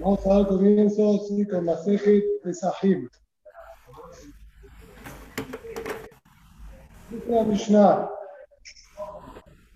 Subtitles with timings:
[0.00, 1.66] Vamos a dar comienzo sí, con.
[7.10, 8.08] Dice la Mishnah,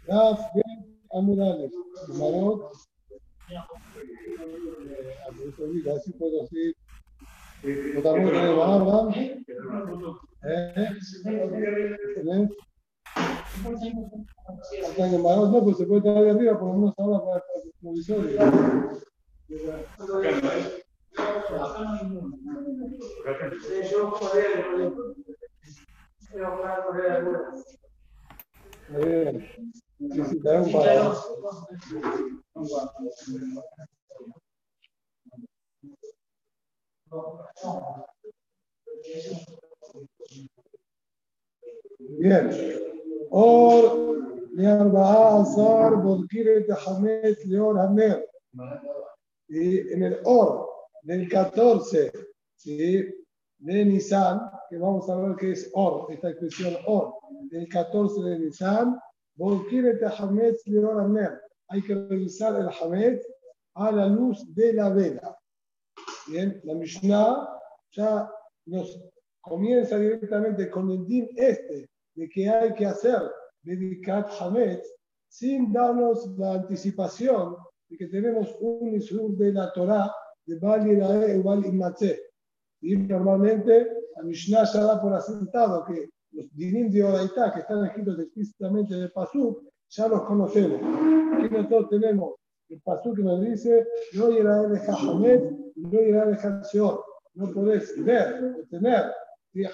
[0.08, 1.70] Ben
[2.18, 2.72] Marot,
[5.94, 6.74] así puedo decir,
[7.94, 9.44] votamos de Barba, ¿eh?
[14.86, 17.72] Hasta que Marot no, pues se puede ahí arriba, por lo menos ahora para el
[17.80, 18.40] provisorio.
[19.48, 19.60] Bien.
[43.30, 44.16] Or,
[44.54, 47.36] le arba azar, bodkire de Hamed.
[49.54, 49.86] ¿sí?
[49.90, 50.68] en el Or,
[51.02, 52.10] del 14
[52.56, 53.06] ¿sí?
[53.58, 57.14] de Nisan, que vamos a ver qué es Or, esta expresión Or,
[57.50, 58.98] del 14 de Nisan,
[61.68, 63.26] hay que revisar el Hametz
[63.74, 65.36] a la luz de la vela.
[66.28, 67.48] Bien, la Mishnah
[67.92, 68.30] ya
[68.66, 69.00] nos
[69.40, 73.20] comienza directamente con el din este de que hay que hacer
[73.62, 74.88] dedicat Hametz
[75.28, 77.56] sin darnos la anticipación
[77.88, 80.12] de que tenemos un Isur de la Torah
[80.46, 82.20] de Bal Yirae y Bal Imatze.
[82.80, 87.86] Y normalmente la Mishnah ya da por asentado que los dinim de Oraitá que están
[87.86, 90.80] escritos explícitamente en el Pasuk, ya los conocemos.
[91.38, 92.34] Aquí nosotros tenemos
[92.68, 97.04] el Pasuk que nos dice, no Yirae de Hamed, no Yirae de Seor.
[97.34, 99.12] No podés ver o tener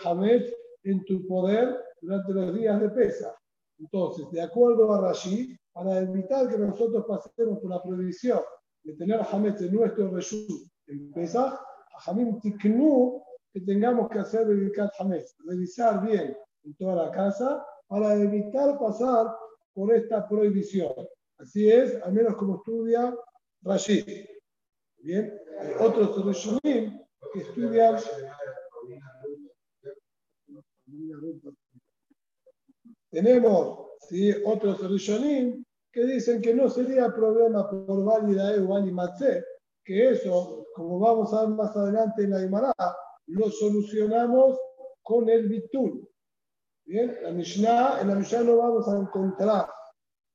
[0.04, 0.44] Hamed
[0.84, 3.34] en tu poder durante los días de pesa.
[3.78, 8.40] Entonces, de acuerdo a Rashi, para evitar que nosotros pasemos por la prohibición
[8.82, 11.58] de tener Hametz en nuestro reshut en Pesach,
[12.04, 18.14] Hamim Tiknu, que tengamos que hacer dedicar Hametz, revisar bien en toda la casa para
[18.14, 19.34] evitar pasar
[19.72, 20.92] por esta prohibición.
[21.38, 23.16] Así es, al menos como estudia
[23.62, 24.26] Rashid.
[24.98, 27.00] Bien, hay otros Rishonim
[27.32, 27.96] que estudian
[33.10, 34.34] tenemos ¿sí?
[34.44, 39.44] otros Rishonim que dicen que no sería problema por válida o Matze,
[39.84, 42.74] que eso, como vamos a ver más adelante en la Imara,
[43.26, 44.58] lo solucionamos
[45.02, 46.08] con el Bitul.
[46.84, 49.68] Bien, la Mishnah, en la Mishnah no vamos a encontrar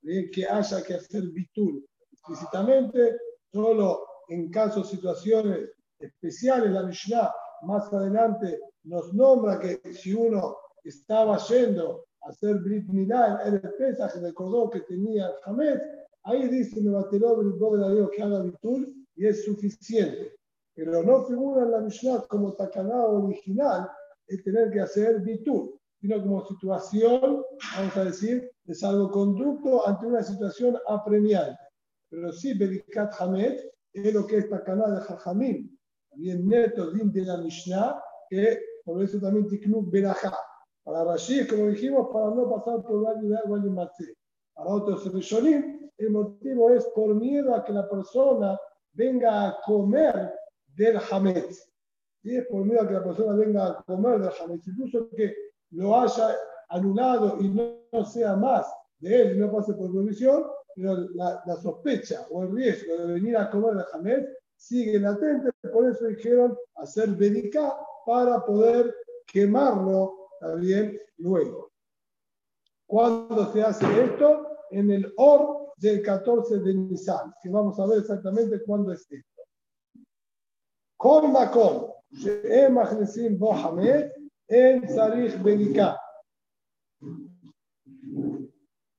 [0.02, 0.30] ¿bien?
[0.32, 3.18] que haya que hacer Bitul explícitamente,
[3.52, 7.34] solo en casos, situaciones especiales, la Mishnah
[7.64, 14.70] más adelante nos nombra que si uno estaba yendo hacer Brit Milá, el Pesach, recordó
[14.70, 15.82] que tenía el
[16.24, 20.36] ahí dice me bateló el Dios que haga Bitul y es suficiente.
[20.74, 23.90] Pero no figura en la Mishnah como Takaná original
[24.28, 27.44] el tener que hacer Bitul, sino como situación,
[27.78, 31.60] vamos a decir, de salvoconducto ante una situación apremiante.
[32.10, 33.60] Pero sí, Bedikat Hamed
[33.94, 35.78] es lo que es Takaná de Jajamim,
[36.10, 40.36] también neto de la Mishnah, que por eso también Tiknuk Berajá.
[40.86, 44.16] Para Rashid, como dijimos, para no pasar por la de Matzé.
[44.54, 48.60] Para otros Rishonim, el motivo es por miedo a que la persona
[48.94, 50.32] venga a comer
[50.76, 51.72] del Hametz.
[52.22, 54.68] Y es por miedo a que la persona venga a comer del Hametz.
[54.68, 55.36] Incluso que
[55.72, 56.36] lo haya
[56.70, 62.28] anulado y no, sea más de él y no pase por provisión, pero la, sospecha
[62.30, 65.50] o el riesgo de venir a comer del Hametz sigue latente.
[65.74, 67.76] Por eso dijeron hacer Bedicá
[68.06, 68.94] para poder
[69.26, 71.72] quemarlo también luego.
[72.88, 74.48] ¿Cuándo se hace esto?
[74.70, 79.42] En el Or del 14 de Nisan, que vamos a ver exactamente cuándo es esto.
[80.98, 81.88] Con Macón,
[84.48, 86.00] en Sarich Benika.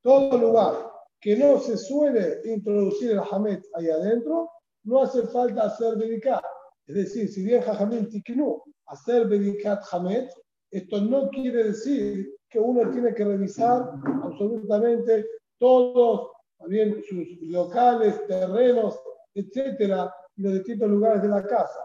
[0.03, 4.51] Todo lugar que no se suele introducir el Hamet ahí adentro,
[4.85, 6.43] no hace falta hacer Benika.
[6.87, 10.31] Es decir, si bien Jajamim Tikinu, hacer Bedikat Hamet,
[10.71, 13.93] esto no quiere decir que uno tiene que revisar
[14.23, 15.27] absolutamente
[15.59, 16.31] todos
[16.69, 18.99] bien, sus locales, terrenos,
[19.35, 21.81] etcétera, y los distintos lugares de la casa.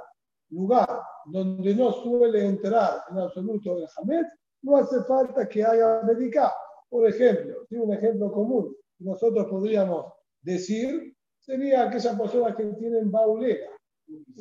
[0.50, 4.25] Lugar donde no suele entrar en absoluto el Hamed,
[4.63, 6.54] no hace falta que haya medicado.
[6.89, 13.69] Por ejemplo, un ejemplo común nosotros podríamos decir sería aquellas personas que tienen baulera,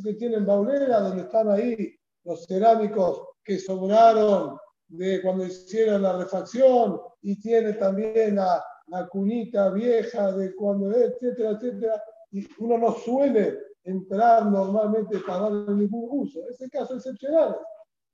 [0.04, 1.94] que tienen baulera donde están ahí
[2.24, 4.58] los cerámicos que sobraron
[4.88, 11.50] de cuando hicieron la refacción y tiene también la, la cunita vieja de cuando, etcétera,
[11.50, 12.02] etcétera.
[12.32, 16.40] Y uno no suele entrar normalmente para darle ningún uso.
[16.48, 17.56] Ese caso excepcional.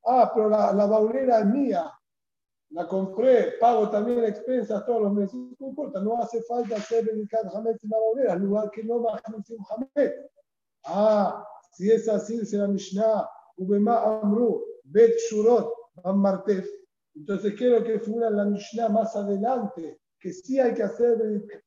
[0.04, 1.90] Ah, pero la, la baulera es mía,
[2.70, 7.42] la compré, pago también expensas todos los meses, no importa, no hace falta hacer dedicar
[7.52, 10.14] Hametz en la baulera, al lugar que no va a un Hametz.
[10.84, 15.72] Ah, si es así, dice la Mishnah, Ubema Amru, Bet Shurot,
[16.02, 16.66] Van Martef.
[17.14, 21.18] Entonces quiero que figura la Mishnah más adelante, que sí hay que hacer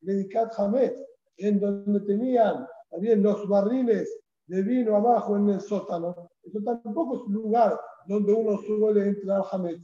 [0.02, 1.02] dedicar Hametz,
[1.38, 4.10] en donde tenían también los barriles
[4.48, 6.32] de vino abajo en el sótano.
[6.44, 9.82] Eso tampoco es un lugar donde uno suele entrar Hametz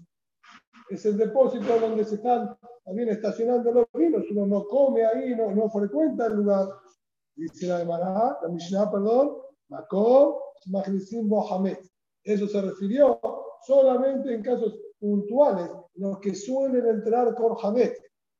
[0.90, 4.24] es el depósito donde se están también estacionando los vinos.
[4.32, 6.70] Uno no come ahí, no, no frecuenta el lugar.
[7.36, 9.38] Dice la Gemara, la Mishnah, perdón,
[9.70, 10.36] Makom,
[11.24, 11.80] Bohamet.
[12.26, 13.20] Eso se refirió
[13.66, 17.96] solamente en casos puntuales, los que suelen entrar con Hamet.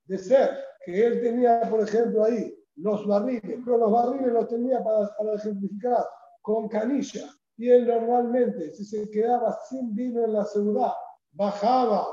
[0.08, 0.50] De ser
[0.86, 5.36] que él tenía, por ejemplo, ahí los barriles, pero los barriles los tenía para, para
[5.36, 6.06] ejemplificar
[6.42, 7.30] con canilla.
[7.58, 10.92] Y él normalmente, si se quedaba sin vino en la ciudad,
[11.32, 12.06] bajaba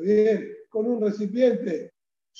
[0.00, 1.92] bien, con un recipiente,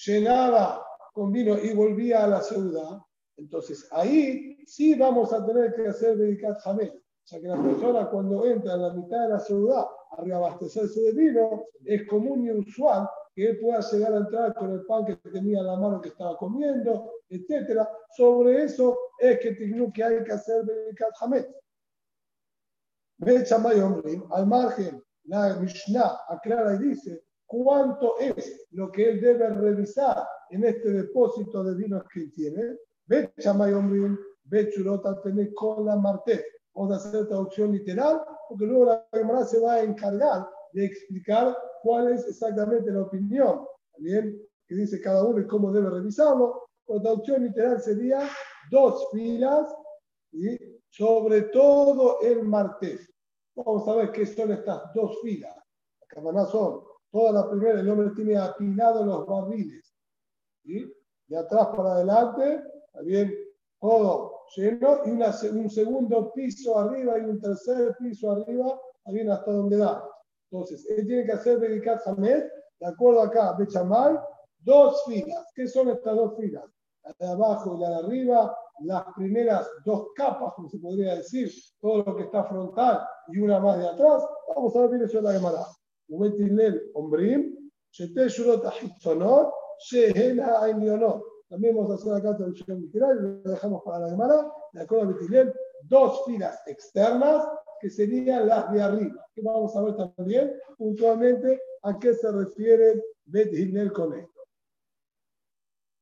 [0.04, 2.98] llenaba con vino y volvía a la ciudad,
[3.36, 7.02] entonces ahí sí vamos a tener que hacer Bedikat Hamel.
[7.28, 11.12] Sea que la persona cuando entra en la mitad de la ciudad a reabastecerse de
[11.12, 15.16] vino, es común y usual que él pueda llegar a entrar con el pan que
[15.16, 17.86] tenía en la mano que estaba comiendo, etc.
[18.16, 21.54] Sobre eso es que que hay que hacer Bedikat Hamel.
[24.30, 30.64] Al margen, la Mishnah aclara y dice cuánto es lo que él debe revisar en
[30.64, 32.78] este depósito de vinos que tiene.
[33.04, 36.00] Ve Chamayombrin, ve Churota, tener con la.
[36.78, 41.58] Vamos a hacer traducción literal, porque luego la Gemara se va a encargar de explicar
[41.82, 43.66] cuál es exactamente la opinión.
[43.92, 46.68] También que dice cada uno y cómo debe revisarlo.
[46.86, 48.20] La traducción literal sería
[48.70, 49.74] dos filas
[50.30, 50.56] y
[50.88, 53.12] sobre todo el martes.
[53.56, 55.56] Vamos a ver qué son estas dos filas.
[56.14, 59.92] Las son Toda la primera, el hombre tiene apilado los barriles.
[60.62, 63.34] De atrás para adelante, también
[63.80, 69.76] todo y una, un segundo piso arriba y un tercer piso arriba, alguien hasta donde
[69.76, 70.02] da.
[70.50, 72.44] Entonces, él tiene que hacer Bedicat Samed,
[72.80, 74.20] de acuerdo acá, Bechamal,
[74.60, 75.46] dos filas.
[75.54, 76.64] ¿Qué son estas dos filas?
[77.04, 81.50] La de abajo y la de arriba, las primeras dos capas, como se podría decir,
[81.80, 84.24] todo lo que está frontal y una más de atrás.
[84.54, 85.66] Vamos a ver, mire yo la Gemara.
[86.08, 89.52] Ubetilel Ombrim, Shete Shurot Ahitonot,
[89.90, 91.22] Shehena Ainionot.
[91.48, 94.52] También vamos a hacer acá traducción literal lo dejamos para la Gemara.
[94.72, 97.46] De acuerdo a Betilel, dos filas externas
[97.80, 99.26] que serían las de arriba.
[99.34, 104.40] Que vamos a ver también puntualmente a qué se refiere Betilel con esto.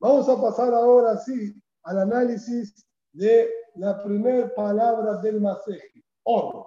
[0.00, 1.54] Vamos a pasar ahora sí
[1.84, 6.66] al análisis de la primera palabra del Maseji, or.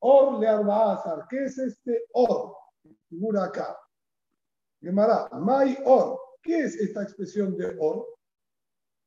[0.00, 1.26] Or le arbaazar.
[1.28, 2.56] ¿Qué es este or?
[3.08, 3.78] figura acá.
[4.80, 6.18] Gemara, Mai Or.
[6.42, 8.06] ¿Qué es esta expresión de Or?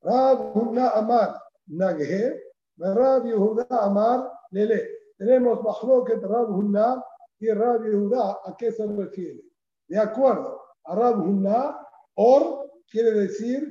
[0.06, 2.40] Rab Huna Amar Naghe,
[2.78, 4.88] Rab Yehuda Amar Lele.
[5.18, 7.04] Tenemos Mahloket Rab Huna
[7.40, 8.40] y Rab Yehuda.
[8.46, 9.42] ¿A qué se refiere?
[9.88, 11.80] De acuerdo a Rab Huna,
[12.18, 13.68] Or quiere decir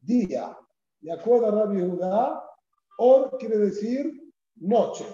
[0.00, 0.56] día.
[1.00, 2.44] De acuerdo a Rab Yehuda,
[2.98, 4.12] Or quiere decir
[4.56, 5.06] noche.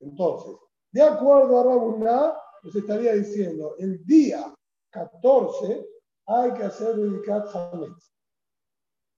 [0.00, 0.54] Entonces,
[0.92, 4.54] de acuerdo a Rab Huna, nos estaría diciendo, el día
[4.90, 5.84] 14
[6.26, 8.13] hay que hacer dedicat Hametz.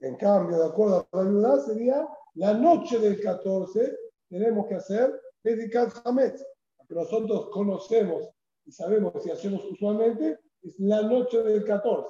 [0.00, 3.96] En cambio, de acuerdo a la ayuda, sería la noche del 14
[4.28, 6.44] tenemos que hacer dedicat Hametz.
[6.88, 8.28] Que nosotros conocemos
[8.64, 12.08] y sabemos y hacemos usualmente es la noche del 14.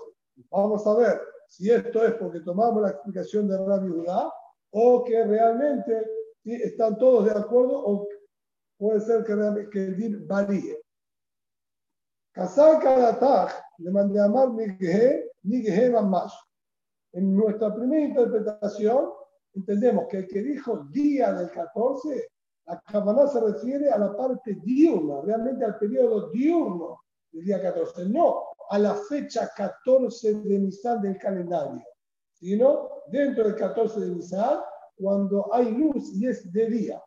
[0.50, 4.30] Vamos a ver si esto es porque tomamos la explicación de Rabbi Judá
[4.70, 6.04] o que realmente
[6.44, 8.08] están todos de acuerdo o
[8.76, 10.78] puede ser que, que el din varíe.
[12.32, 12.82] Kasar
[13.78, 16.34] le mandé a Mar Nighe Mamash.
[17.16, 19.08] En nuestra primera interpretación,
[19.54, 22.28] entendemos que el que dijo día del 14,
[22.66, 27.00] la Kabbalah se refiere a la parte diurna, realmente al periodo diurno
[27.32, 31.82] del día 14, no a la fecha 14 de Nisan del calendario,
[32.34, 34.60] sino dentro del 14 de Nisan,
[34.94, 37.02] cuando hay luz y es de día.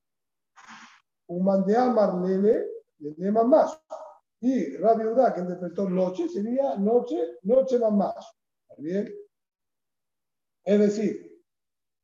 [1.27, 2.65] Un mandeamar lele,
[2.97, 3.73] de Mamash.
[4.41, 8.15] Y Rabbi Udá, que interpretó noche, sería noche, noche más.
[8.79, 9.07] ¿Bien?
[10.69, 11.41] Es decir,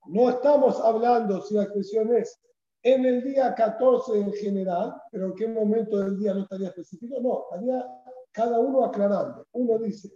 [0.07, 2.41] no estamos hablando si la expresión es
[2.81, 7.21] en el día 14 en general, pero en qué momento del día no estaría específico,
[7.21, 7.85] no, estaría
[8.31, 9.45] cada uno aclarando.
[9.51, 10.09] Uno dice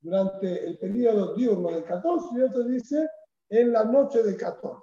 [0.00, 3.08] durante el periodo diurno del 14 y otro dice
[3.48, 4.82] en la noche del 14.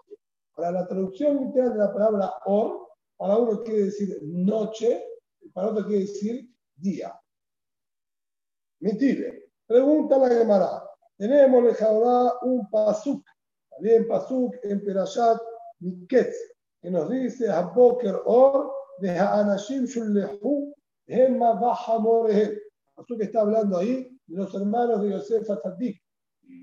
[0.53, 5.01] Para la traducción literal de la palabra or, para uno quiere decir noche,
[5.53, 7.17] para otro quiere decir día.
[8.81, 9.53] Mentire.
[9.65, 10.92] Pregunta la Gemara.
[11.17, 13.23] Tenemos en Jaudá un pasuk,
[13.69, 15.37] también pasuk en Perashat
[15.79, 16.35] Miketz,
[16.81, 20.73] que nos dice Haboker or de Ha'anashim Shullehu
[21.07, 21.97] Hema Baja.
[22.95, 26.01] Pasuk está hablando ahí de los hermanos de Yosef Atadik.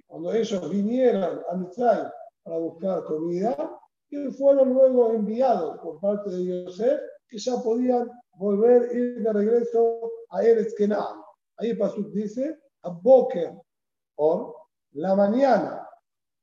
[0.07, 2.05] Cuando ellos vinieron a Mitzray
[2.43, 3.79] para buscar comida,
[4.11, 10.11] y fueron luego enviados por parte de Yosef, que ya podían volver ir de regreso
[10.31, 11.15] a Eretz Kenah.
[11.59, 12.91] Ahí Pasuk dice, a
[14.23, 14.55] Or,
[14.93, 15.89] la mañana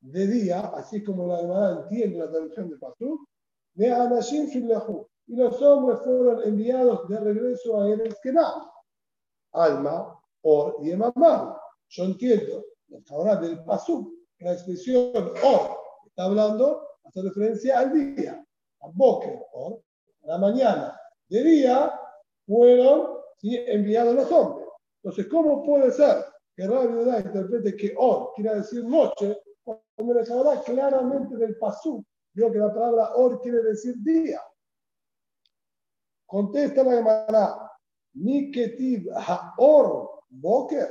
[0.01, 3.29] de día, así como la hermana entiende la traducción de Pasuk,
[3.75, 5.07] de Anashim Shillehu.
[5.27, 8.17] Y los hombres fueron enviados de regreso a Eretz.
[9.51, 11.55] Alma, or y Emamar.
[11.89, 12.65] Yo entiendo,
[13.12, 18.43] ahora del Pasuk, la expresión or está hablando, hace referencia al día,
[18.81, 19.81] a Boker, or,
[20.24, 21.00] la mañana.
[21.29, 21.93] De día
[22.48, 24.67] fueron enviados los hombres.
[25.03, 26.25] Entonces, ¿cómo puede ser
[26.57, 32.03] que Rabbi Udá interprete que or quiere decir noche, cuando les habla claramente del pasú?
[32.33, 34.41] Digo que la palabra or quiere decir día.
[36.25, 37.71] Contesta la Gemara,
[38.15, 40.89] ni ketiv haor boker.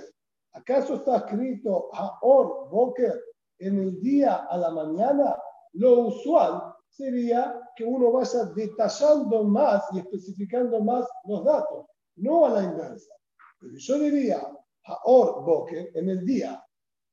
[0.53, 3.21] ¿Acaso está escrito haor boker
[3.59, 5.37] en el día a la mañana?
[5.73, 12.51] Lo usual sería que uno vaya detallando más y especificando más los datos, no a
[12.51, 13.13] la inversa.
[13.59, 14.41] Pero yo diría
[14.87, 16.65] Haor Boker en el día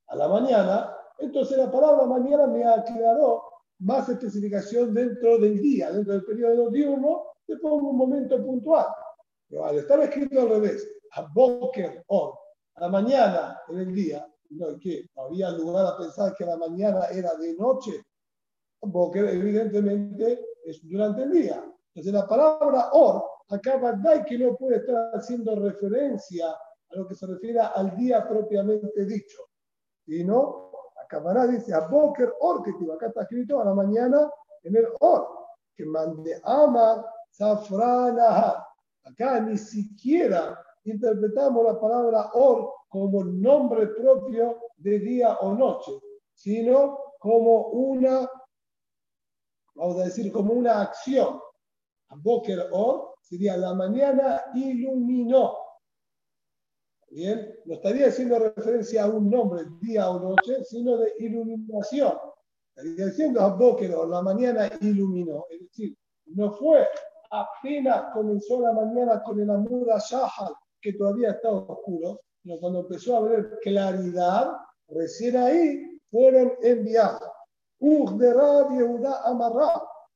[0.08, 3.44] a la mañana, entonces la palabra mañana me aclaró
[3.80, 8.88] más especificación dentro del día, dentro del periodo diurno, te pongo un momento puntual.
[9.48, 12.34] Pero al estar escrito al revés, a Boker Or,
[12.76, 17.06] a la mañana en el día, no, que había lugar a pensar que la mañana
[17.08, 18.04] era de noche,
[18.92, 21.64] porque evidentemente es durante el día.
[21.94, 23.80] Entonces la palabra or acá
[24.16, 26.56] y que no puede estar haciendo referencia
[26.94, 29.44] a lo que se refiere al día propiamente dicho.
[30.06, 30.72] Y no,
[31.04, 34.30] acá dice a Boker or, que acá está escrito a la mañana
[34.64, 35.28] en el or,
[35.76, 38.68] que mande ama safranaha.
[39.06, 45.92] Acá ni siquiera interpretamos la palabra or como nombre propio de día o noche,
[46.34, 48.30] sino como una
[49.76, 51.40] vamos a decir, como una acción.
[52.16, 55.58] Boker Or sería la mañana iluminó.
[57.14, 62.14] Bien, no estaría haciendo referencia a un nombre, día o noche, sino de iluminación.
[62.76, 65.46] Estaría diciendo a Or, la mañana iluminó.
[65.52, 66.88] Es decir, no fue
[67.30, 73.16] apenas comenzó la mañana con el Amura Shahal, que todavía estaba oscuro, sino cuando empezó
[73.16, 74.52] a haber claridad,
[74.88, 77.30] recién ahí fueron enviados.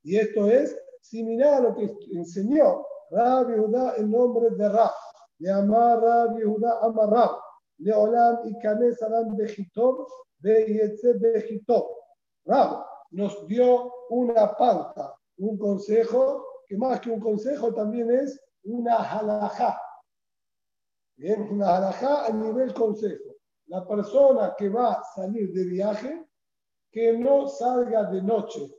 [0.03, 4.91] Y esto es similar a lo que enseñó Rabbi Yehuda en nombre de Rab.
[5.39, 7.41] Yehuda Amarra.
[7.79, 10.07] De Olam y Kanes Aram Bejitob,
[10.39, 11.85] de Yetze Bejitob.
[12.45, 18.97] Rab nos dio una pauta, un consejo, que más que un consejo también es una
[18.97, 19.79] halajá.
[21.17, 23.35] Bien, una halajá a nivel consejo.
[23.67, 26.25] La persona que va a salir de viaje
[26.91, 28.75] que no salga de noche,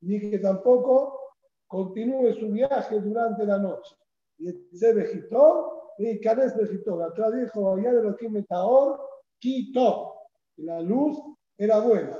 [0.00, 1.18] ni que tampoco
[1.66, 3.96] continúe su viaje durante la noche.
[4.40, 7.02] Y se vejitó y Canes vejitó.
[7.02, 9.00] Acá dijo, allá de lo que metaor,
[9.38, 10.14] quitó.
[10.56, 11.18] La luz
[11.56, 12.18] era buena.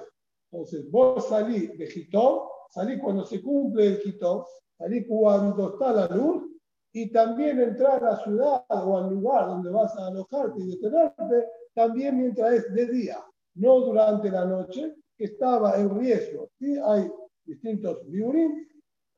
[0.51, 4.47] Entonces, vos salí vejitó, salí cuando se cumple el quitó,
[4.77, 6.45] salí cuando está la luz
[6.93, 11.49] y también entrar a la ciudad o al lugar donde vas a alojarte y detenerte,
[11.75, 13.25] también mientras es de día
[13.55, 16.51] no durante la noche, que estaba en riesgo.
[16.59, 16.77] ¿sí?
[16.85, 17.11] Hay
[17.45, 18.67] distintos biurim,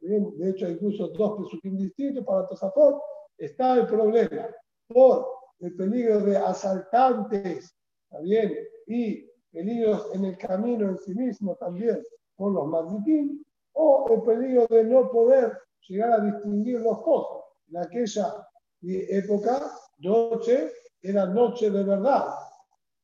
[0.03, 3.01] de hecho incluso dos pesukim distintos para Tosafot,
[3.39, 4.49] está el problema
[4.89, 5.27] por
[5.61, 7.77] el peligro de asaltantes,
[8.11, 8.53] también,
[8.87, 12.03] y peligros en el camino en sí mismo también
[12.37, 13.45] por los malditín,
[13.75, 15.57] o el peligro de no poder
[15.89, 17.45] llegar a distinguir los cosas.
[17.69, 18.47] En aquella
[18.83, 22.35] época, noche era noche de verdad,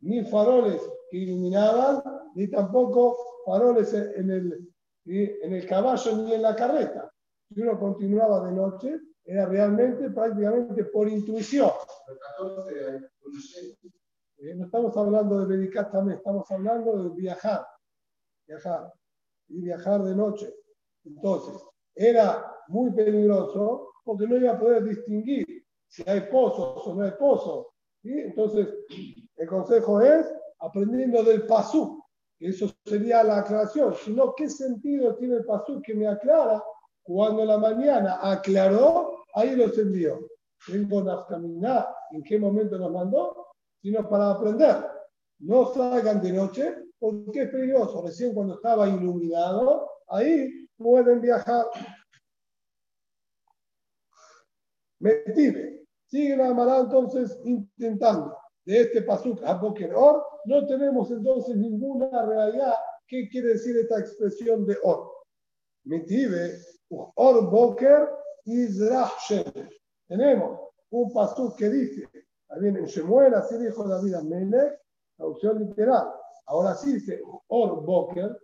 [0.00, 2.02] ni faroles que iluminaban,
[2.34, 4.67] ni tampoco faroles en el,
[5.10, 7.10] en el caballo ni en la carreta.
[7.48, 11.70] Si uno continuaba de noche, era realmente prácticamente por intuición.
[14.40, 17.66] Eh, no estamos hablando de medicar también, estamos hablando de viajar,
[18.46, 18.92] viajar
[19.48, 20.54] y viajar de noche.
[21.04, 21.60] Entonces,
[21.94, 25.44] era muy peligroso porque no iba a poder distinguir
[25.88, 27.66] si hay pozos o no hay pozos.
[28.04, 28.68] Entonces,
[29.36, 30.26] el consejo es
[30.60, 31.97] aprendiendo del pasú.
[32.40, 36.62] Eso sería la aclaración, sino qué sentido tiene el pasú que me aclara
[37.02, 40.20] cuando la mañana aclaró, ahí los envió.
[40.66, 43.46] Tengo caminar ¿en qué momento nos mandó?
[43.80, 44.84] Sino para aprender.
[45.40, 48.02] No salgan de noche porque es peligroso.
[48.02, 51.66] Recién cuando estaba iluminado, ahí pueden viajar.
[55.00, 55.86] Metive.
[56.06, 59.60] Sigue la entonces intentando de este pasuk a
[59.94, 60.24] Or.
[60.48, 62.72] No tenemos entonces ninguna realidad.
[63.06, 65.12] ¿Qué quiere decir esta expresión de Or?
[65.84, 66.58] Metive.
[66.88, 68.08] Or Boker
[68.46, 69.30] Izrach
[70.06, 72.08] Tenemos un pasuk que dice,
[72.46, 74.72] también en Shemuel, así dijo David Amelech,
[75.18, 76.08] traducción literal.
[76.46, 78.34] Ahora sí dice Or Boker,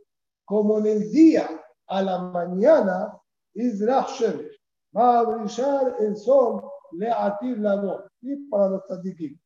[0.44, 1.48] como en el día
[1.86, 3.18] a la mañana,
[3.54, 4.60] Shemesh.
[4.94, 8.04] Va a brillar el sol, le atir la voz.
[8.20, 9.38] Y para los tzadikim.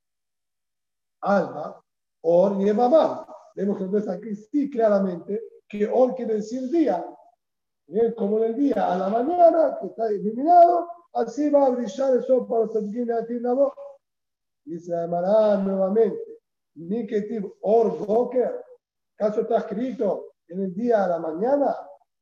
[1.21, 1.81] Alma,
[2.23, 3.27] Or y Emamá.
[3.55, 7.05] Vemos entonces aquí sí claramente que Or quiere decir día.
[7.87, 12.15] Bien, como en el día a la mañana, que está iluminado, así va a brillar
[12.15, 13.73] el sol para tzadikim le atir la
[14.65, 16.39] llamará nuevamente.
[16.75, 18.65] Niketiv Or Boker.
[19.19, 21.77] ¿Acaso está escrito en el día a la mañana?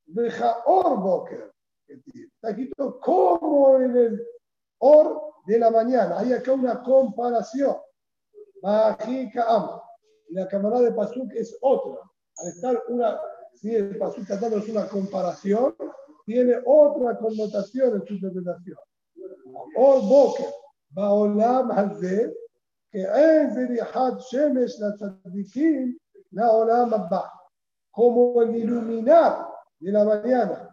[0.06, 1.52] Deja Or Boker.
[1.86, 4.26] Está escrito como en el
[4.78, 6.20] Or de la mañana.
[6.20, 7.76] Hay acá una comparación.
[8.62, 9.82] Bajika Ama
[10.30, 12.00] la cámara de Pasuk es otra.
[12.38, 13.18] Al estar una,
[13.54, 15.74] si el Pasuk tratando es una comparación,
[16.24, 18.78] tiene otra connotación en su interpretación.
[19.76, 20.46] O Boker,
[20.90, 22.34] Baolam Hazé,
[22.90, 23.54] que es
[24.30, 25.98] Shemesh la Tzadikim,
[26.32, 27.32] la Olam Abba.
[27.90, 29.46] Como el iluminar
[29.78, 30.70] de la mañana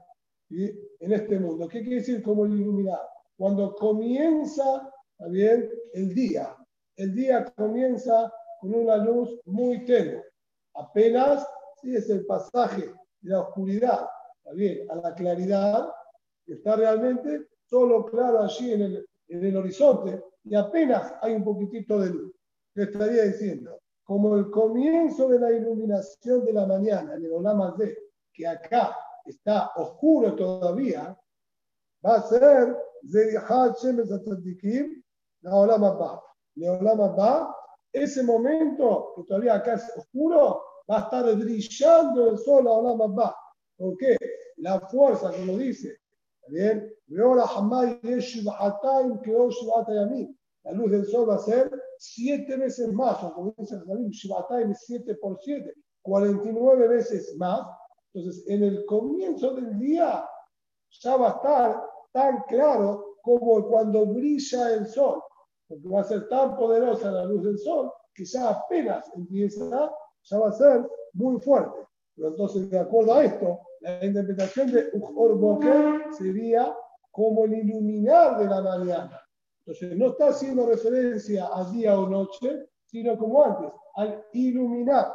[0.49, 1.67] en este mundo.
[1.67, 2.99] ¿Qué quiere decir como el iluminar?
[3.37, 6.55] Cuando comienza, también el día.
[6.95, 8.31] El día comienza
[8.63, 10.23] con una luz muy tenue.
[10.75, 11.45] Apenas,
[11.81, 14.07] sí, es el pasaje de la oscuridad,
[14.53, 15.89] bien, a la claridad,
[16.47, 21.99] está realmente solo claro allí en el, en el horizonte y apenas hay un poquitito
[21.99, 22.33] de luz.
[22.75, 27.75] Le estaría diciendo, como el comienzo de la iluminación de la mañana en el Olama
[27.77, 27.97] de
[28.31, 28.95] que acá
[29.25, 31.17] está oscuro todavía,
[32.05, 32.77] va a ser
[33.11, 35.03] Zerihat Shemes Atzadikim,
[35.41, 36.23] la Olama Ba.
[36.55, 37.55] La Olama Ba,
[37.93, 43.07] ese momento que todavía acá es oscuro, va a estar brillando el sol a Olama
[43.07, 43.35] Ba.
[43.77, 44.17] ¿Por qué?
[44.57, 45.97] La fuerza, como dice,
[46.47, 46.93] bien?
[47.07, 47.45] La
[50.71, 53.75] luz del sol va a ser siete veces más, o como dice
[54.11, 57.67] Shibatayim, siete por siete, 49 veces más.
[58.13, 60.25] Entonces, en el comienzo del día
[61.01, 65.21] ya va a estar tan claro como cuando brilla el sol,
[65.73, 69.91] porque va a ser tan poderosa la luz del sol que ya apenas empieza,
[70.23, 71.79] ya va a ser muy fuerte.
[72.15, 76.75] Pero entonces, de acuerdo a esto, la interpretación de Boker sería
[77.09, 79.19] como el iluminar de la mañana.
[79.65, 85.11] Entonces, no está haciendo referencia a día o noche, sino como antes, al iluminar.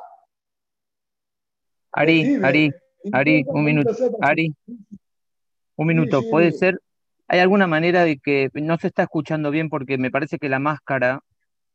[1.93, 2.73] Ari, Ari,
[3.13, 3.93] Ari, un minuto.
[4.21, 4.55] Ari,
[5.77, 6.23] un minuto.
[6.31, 6.79] ¿Puede ser?
[7.29, 10.59] ¿Hay alguna manera de que no se está escuchando bien porque me parece que la
[10.59, 11.21] máscara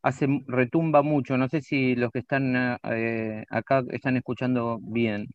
[0.01, 1.37] hace retumba mucho?
[1.37, 5.27] No sé si los que están eh, acá están escuchando bien.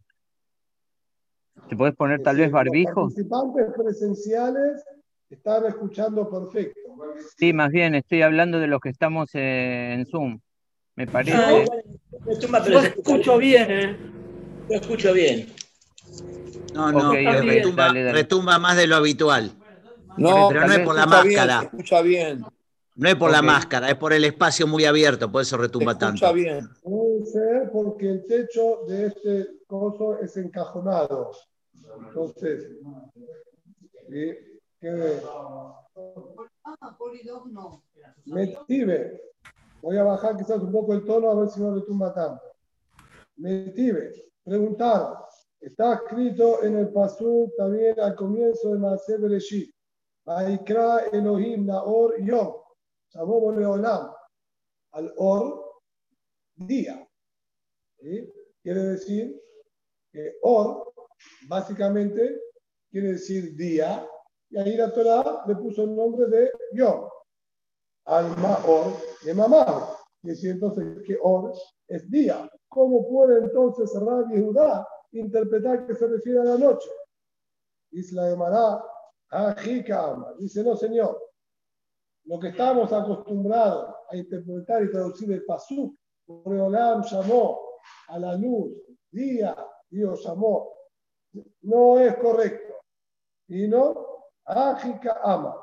[1.69, 3.03] ¿Te puedes poner tal vez barbijo?
[3.03, 4.85] Los participantes presenciales
[5.31, 6.81] están escuchando perfecto.
[7.37, 10.41] Sí, más bien, estoy hablando de los que estamos en Zoom.
[10.97, 11.37] Me parece.
[11.37, 13.97] No, Yo escucho bien, ¿eh?
[14.69, 15.47] Yo escucho bien.
[16.75, 19.53] No, no, retumba, más de lo habitual.
[20.19, 21.63] No, pero no es por la máscara.
[21.63, 22.45] escucha bien.
[22.95, 26.17] No es por la máscara, es por el espacio muy abierto, por eso retumba tanto.
[26.17, 26.69] Escucha bien.
[26.83, 31.31] Puede ser porque el techo de este coso es encajonado.
[32.09, 32.73] Entonces,
[34.11, 34.49] ¿qué?
[38.27, 39.23] Metive.
[39.81, 42.43] Voy a bajar quizás un poco el tono a ver si no retumba tanto.
[43.37, 44.13] Metive.
[44.43, 45.19] Preguntaron.
[45.61, 49.75] Está escrito en el Pasú también al comienzo de Maaseh Bereshit.
[50.29, 52.55] Vaikra Elohim Naor Yom.
[53.15, 54.13] Llamó Leolam.
[54.93, 55.65] Al Or,
[56.55, 57.09] día.
[58.63, 59.41] Quiere decir
[60.13, 60.93] que Or,
[61.49, 62.41] básicamente,
[62.91, 64.07] quiere decir día.
[64.51, 67.09] Y ahí la Torah le puso el nombre de Yom.
[68.05, 68.93] Alma Or
[69.25, 69.97] de Mamá.
[70.23, 71.55] Y decir entonces que Or
[71.87, 72.51] es día.
[72.69, 76.91] ¿Cómo puede entonces Rabbi Judá interpretar que se refiere a la noche.
[77.91, 78.29] Dice la
[79.31, 81.21] Gemara, dice, no señor,
[82.25, 85.97] lo que estamos acostumbrados a interpretar y traducir el Pasuk,
[86.45, 87.61] Reolam llamó
[88.09, 88.73] a la luz
[89.11, 89.57] día,
[89.89, 90.75] Dios llamó.
[91.63, 92.75] No es correcto.
[93.49, 95.55] Y no, Ágica ama.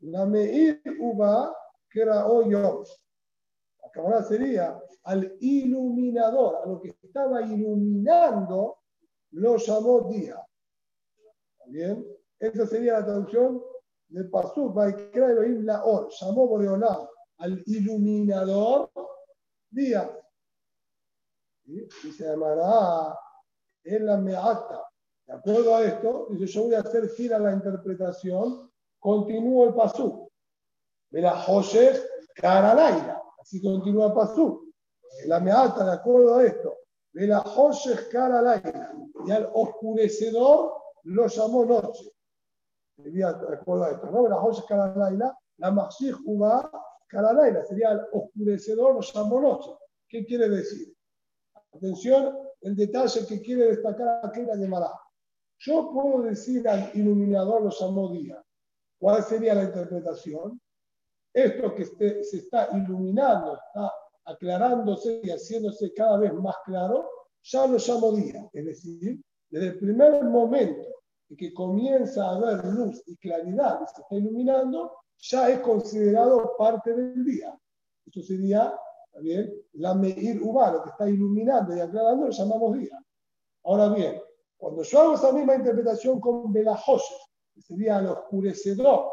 [0.00, 1.56] La Meir Uba,
[1.90, 8.78] que era hoy La cámara sería al iluminador, a lo que estaba iluminando,
[9.32, 10.40] lo llamó día.
[11.66, 12.04] ¿Bien?
[12.38, 13.62] Esa sería la traducción
[14.08, 18.90] del Pasuk, Vaikra Elohim la Or, llamó Boreolá al iluminador
[19.70, 20.10] día.
[21.64, 23.18] Y se llamará
[23.82, 24.86] en la meata.
[25.26, 28.70] De acuerdo a esto, dice, yo voy a hacer gira la interpretación,
[29.00, 30.30] continúo el Pasuk.
[31.10, 32.00] la José
[32.34, 33.22] Caralaira.
[33.40, 34.62] Así continúa el Pasuk.
[35.26, 36.76] La meata, de acuerdo a esto.
[37.12, 38.92] la José Caralaira.
[39.26, 42.15] Y al oscurecedor lo llamó noche
[43.02, 44.28] sería acuerdo esto, ¿no?
[44.28, 46.70] La José Caralaila, la Masih Uba
[47.08, 49.70] Caralaila, sería el oscurecedor, lo llamó noche.
[50.08, 50.94] ¿Qué quiere decir?
[51.72, 54.90] Atención, el detalle que quiere destacar aquí la Gemara.
[55.58, 58.12] Yo puedo decir al iluminador lo llamó.
[58.98, 60.60] ¿Cuál sería la interpretación?
[61.32, 63.92] Esto que se está iluminando, está
[64.24, 67.08] aclarándose y haciéndose cada vez más claro,
[67.42, 68.48] ya lo llamo día.
[68.52, 70.95] Es decir, desde el primer momento
[71.28, 76.54] y que comienza a haber luz y claridad y se está iluminando, ya es considerado
[76.56, 77.58] parte del día.
[78.06, 78.78] Esto sería
[79.12, 82.98] también la Meir Uba, lo que está iluminando y aclarando, lo llamamos día.
[83.64, 84.20] Ahora bien,
[84.56, 87.14] cuando yo hago esa misma interpretación con Belajose,
[87.54, 89.10] que sería el oscurecedor,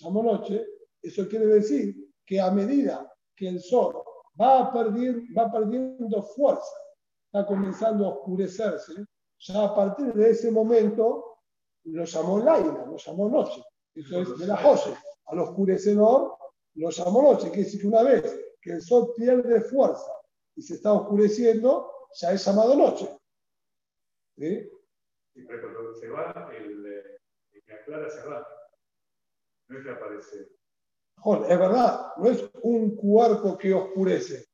[0.00, 0.66] llamo noche,
[1.00, 4.02] eso quiere decir que a medida que el sol
[4.40, 6.76] va perdiendo, va perdiendo fuerza,
[7.26, 9.04] está comenzando a oscurecerse,
[9.38, 11.35] ya a partir de ese momento
[11.92, 13.62] lo llamó Laila, lo llamó noche.
[13.94, 14.94] Eso es de la José.
[15.26, 16.36] Al oscurecedor
[16.74, 17.48] lo llamó noche.
[17.48, 20.10] Quiere decir que una vez que el sol pierde fuerza
[20.54, 23.08] y se está oscureciendo, ya es llamado noche.
[24.36, 24.70] ¿Sí?
[25.46, 28.46] pero cuando se va, el, el que aclara se va.
[29.68, 30.48] No es que aparece.
[31.48, 34.46] es verdad, no es un cuerpo que oscurece.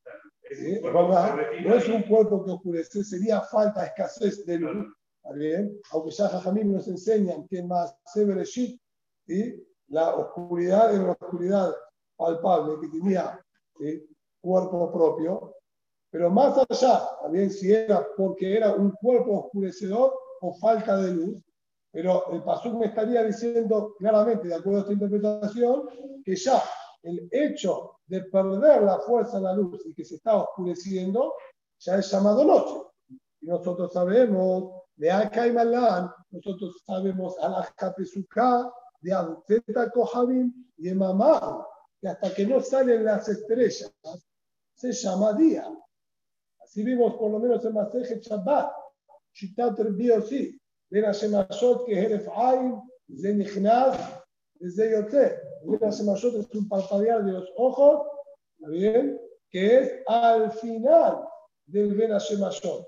[0.42, 5.01] Es verdad, no es un cuerpo que oscurece, sería falta, escasez de luz
[5.34, 5.78] bien?
[5.92, 8.80] Aunque ya Jajamim nos enseñan que más Severeshit,
[9.26, 9.54] y
[9.88, 11.74] la oscuridad era una oscuridad
[12.16, 13.40] palpable que tenía
[14.40, 15.56] cuerpo propio,
[16.10, 21.36] pero más allá, también si era porque era un cuerpo oscurecedor o falta de luz,
[21.90, 25.88] pero el Pasuk me estaría diciendo claramente, de acuerdo a esta interpretación,
[26.24, 26.62] que ya
[27.02, 31.34] el hecho de perder la fuerza de la luz y que se está oscureciendo,
[31.78, 32.74] ya es llamado noche.
[33.40, 40.89] Y nosotros sabemos de acá y Malán, nosotros sabemos Alajka Pesuká, de Azeta Kohabim y
[40.89, 41.65] de Mamá,
[42.01, 43.93] que hasta que no salen las estrellas,
[44.75, 45.67] se llama día.
[46.61, 48.71] Así vimos por lo menos en Maseje Shabbat,
[49.33, 50.57] Shitat Biosi,
[50.91, 52.75] בין השמשות כהרף עין,
[53.07, 53.95] זה נכנס
[54.61, 55.27] וזה יוצא.
[55.63, 58.07] בין השמשות es un parpadear de los ojos,
[58.59, 59.19] bien?
[59.51, 61.27] que es al final
[61.67, 62.87] del Ben Hashemashot.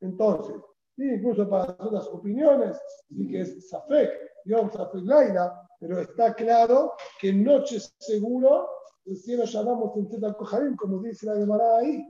[0.00, 0.56] Entonces,
[0.97, 2.77] incluso para otras opiniones,
[3.09, 4.11] y que es Safek,
[4.45, 8.69] Yom Safek Laila, pero está claro que noche seguro
[9.05, 12.05] recién lo llamamos en Zeta Kohabim, como dice la Gemara ahí.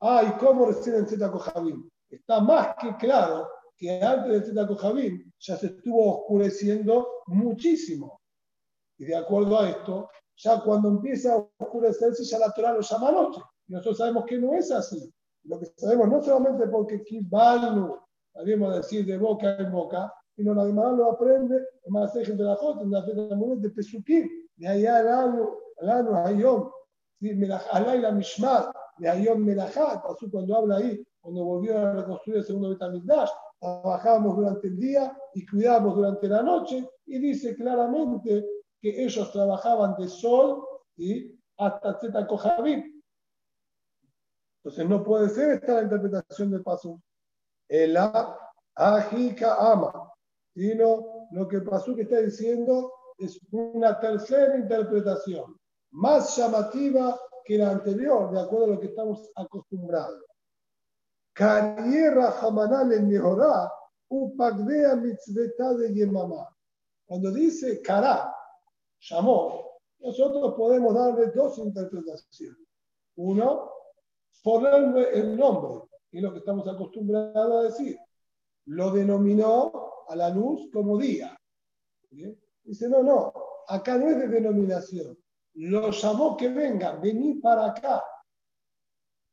[0.00, 1.88] Ah, ¿y cómo recién en Zeta Kohabim?
[2.10, 8.20] Está más que claro que antes de Zeta Kohabim ya se estuvo oscureciendo muchísimo.
[8.98, 13.12] Y de acuerdo a esto, ya cuando empieza a oscurecerse, ya la Torah lo llama
[13.12, 13.40] noche.
[13.66, 15.12] Y nosotros sabemos que no es así.
[15.44, 17.96] Lo que sabemos no solamente porque Kibalnu
[18.34, 22.56] a decir de boca en boca, sino la Gemara lo aprende en Masejet de la
[22.56, 26.70] Jota, en la de Pesukim, de allá al año, al año Hayom,
[27.20, 32.70] la Mishmat, de Hayom Melajat, pasó cuando habla ahí, cuando volvió a reconstruir el segundo
[32.70, 38.44] Betamigdash, trabajábamos durante el día y cuidábamos durante la noche, y dice claramente
[38.80, 40.64] que ellos trabajaban de sol
[40.96, 42.84] y hasta Zeta Kohabib.
[44.62, 47.00] Entonces no puede ser esta la interpretación del paso
[47.68, 47.96] el
[48.74, 50.12] Ajika Ama,
[50.54, 55.56] sino lo que pasó que está diciendo es una tercera interpretación,
[55.92, 60.24] más llamativa que la anterior, de acuerdo a lo que estamos acostumbrados.
[61.32, 63.70] Carriera Hamanal en Mejorá,
[64.08, 66.48] Upagdea Mitzveta de Yemamá.
[67.06, 68.34] Cuando dice Kará,
[69.00, 72.58] llamó, nosotros podemos darle dos interpretaciones.
[73.16, 73.70] Uno,
[74.42, 77.98] ponerle el nombre es lo que estamos acostumbrados a decir.
[78.66, 81.36] Lo denominó a la luz como día.
[82.62, 83.32] Dice, no, no,
[83.68, 85.18] acá no es de denominación.
[85.54, 88.02] Lo llamó que venga, vení para acá.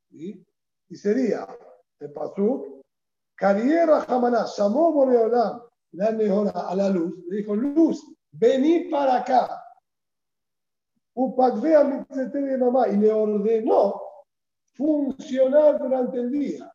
[0.10, 0.44] Y
[0.96, 1.48] sería
[2.00, 2.82] el pasuk,
[3.36, 5.62] Cariera Hamaná, llamó Boreolam,
[5.94, 9.63] la mejora a la luz, le dijo, luz, vení para acá.
[11.15, 14.02] Mamá y le ordenó
[14.74, 16.71] funcionar durante el día.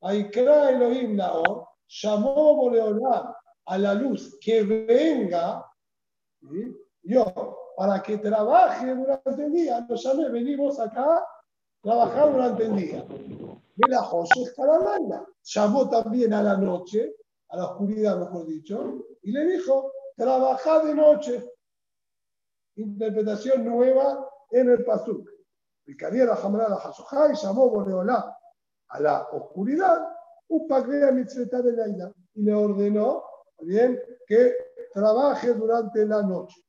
[0.00, 3.34] Aikra Elohim Naor llamó Boreolam
[3.66, 5.64] a la luz que venga,
[7.02, 9.86] yo, para que trabaje durante el día.
[9.88, 11.26] Lo llamé, venimos acá
[11.82, 13.04] trabajar durante el día.
[13.04, 17.14] De la la Llamó también a la noche,
[17.48, 21.52] a la oscuridad, mejor dicho, y le dijo, trabaja de noche.
[22.76, 25.28] Interpretación nueva en el Pasuk.
[25.86, 28.38] El la Hamra la y llamó Boreolá
[28.88, 30.08] a la oscuridad,
[32.34, 33.24] y le ordenó
[33.60, 34.54] bien que
[34.92, 36.62] trabaje durante la noche.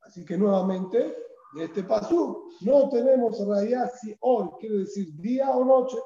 [0.00, 1.16] Así que nuevamente,
[1.54, 5.98] de este pasú, no tenemos raya si hoy quiere decir día o noche.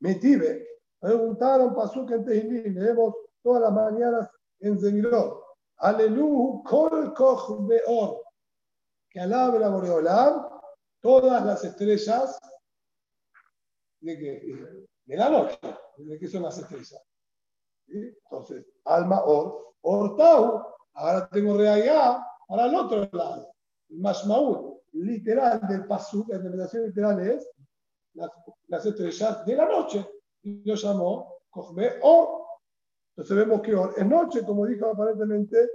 [0.00, 0.66] Metive,
[0.98, 4.28] preguntaron pasú que en Tejilín, leemos todas las mañanas
[4.60, 5.42] en Zemilot.
[5.78, 8.22] Aleluya, kol koch beor.
[9.08, 10.48] Que alabe la Boreolam,
[11.00, 12.38] todas las estrellas
[14.04, 15.58] de, que, de la noche.
[15.96, 17.02] ¿De qué son las estrellas?
[17.86, 23.52] Entonces, alma or, ortau, ahora tengo reaya para el otro lado.
[23.90, 27.48] El mashmaut literal del pasuk, la interpretación literal es
[28.68, 30.08] las, estrellas de la noche.
[30.42, 32.46] Y lo llamó Kohme o.
[33.16, 35.68] Entonces vemos que es noche, como dijo aparentemente,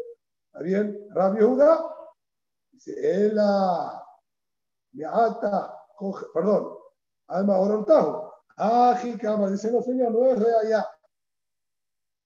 [0.61, 1.95] bien, Rabbi Yehuda,
[2.71, 4.03] dice, Ela,
[5.07, 5.75] ata
[6.33, 6.78] perdón,
[7.29, 10.85] Alma Orontajo, Aji Kama, dice, no señor, no es real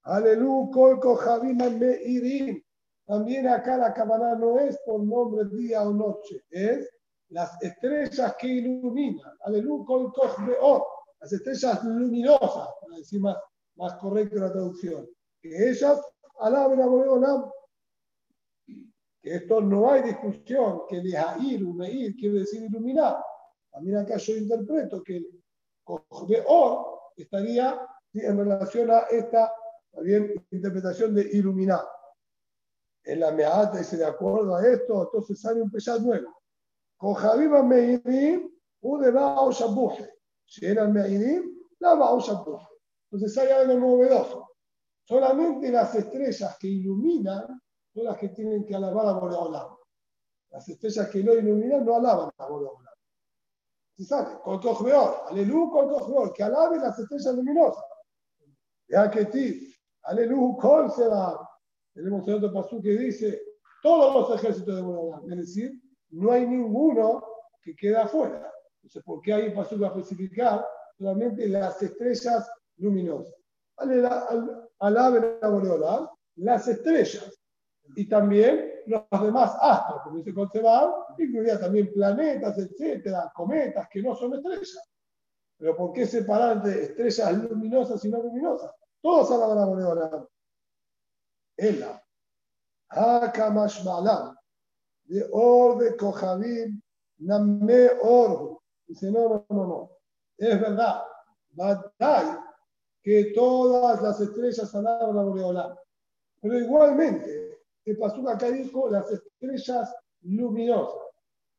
[0.04, 2.62] Aleluya, Kolko Javima Meirim.
[3.06, 6.90] También acá la cabana no es por nombre día o noche, es
[7.30, 9.32] las estrellas que iluminan.
[9.42, 9.86] Aleluya,
[11.20, 13.38] las estrellas luminosas, para decir más,
[13.76, 15.08] más correcta la traducción.
[15.42, 16.02] Que ellas
[16.40, 17.52] alaben a Boreolam.
[19.22, 23.18] Esto no hay discusión, que de Jair, Meir, quiere decir iluminar.
[23.74, 25.22] También acá yo interpreto que
[25.86, 29.52] Or estaría en relación a esta
[30.52, 31.84] interpretación de iluminar
[33.06, 36.42] en la meata dice de acuerdo a esto, entonces sale un pesar nuevo.
[36.98, 38.50] Con Javiva Meirim,
[38.82, 40.10] de Bao Shabuje.
[40.46, 42.68] Si eran Meirim, la Bao Shabuje.
[43.12, 44.50] Entonces hay algo novedoso.
[45.04, 47.62] Solamente las estrellas que iluminan
[47.94, 49.76] son las que tienen que alabar a Boreolam.
[50.50, 52.93] Las estrellas que no iluminan no alaban a Boreolam.
[53.98, 54.40] ¿Se sabe?
[54.44, 57.84] Con Tojbeor, aleluya con Tojbeor, que alaben las estrellas luminosas.
[58.88, 61.50] Ya que ti, aleluya con va
[61.94, 63.40] tenemos otro paso que dice
[63.82, 65.32] todos los ejércitos de Boreolam.
[65.32, 65.80] Es decir,
[66.10, 67.24] no hay ninguno
[67.62, 68.52] que queda afuera.
[68.78, 70.66] Entonces, ¿por qué hay un paso a especificar
[70.98, 73.36] solamente las estrellas luminosas?
[74.80, 77.32] Alaben a Boreolam las estrellas
[77.96, 84.16] y también los demás astros, como dice Concebal, incluía también planetas, etcétera, cometas que no
[84.16, 84.92] son estrellas.
[85.58, 88.72] Pero ¿por qué separar entre estrellas luminosas y no luminosas?
[89.02, 90.28] Todos alaban a Boreolam.
[91.58, 92.04] Ela,
[92.90, 94.36] Hakamash Malam,
[95.04, 96.82] de Or de Kohabim,
[97.20, 98.60] Name Or.
[98.88, 99.92] Dice, no, no, no, no.
[100.38, 101.04] Es verdad,
[101.52, 102.38] Batay,
[103.02, 105.76] que todas las estrellas alaban a Boreolam.
[106.42, 107.43] Pero igualmente,
[107.86, 111.02] el pasó acá dijo las estrellas luminosas.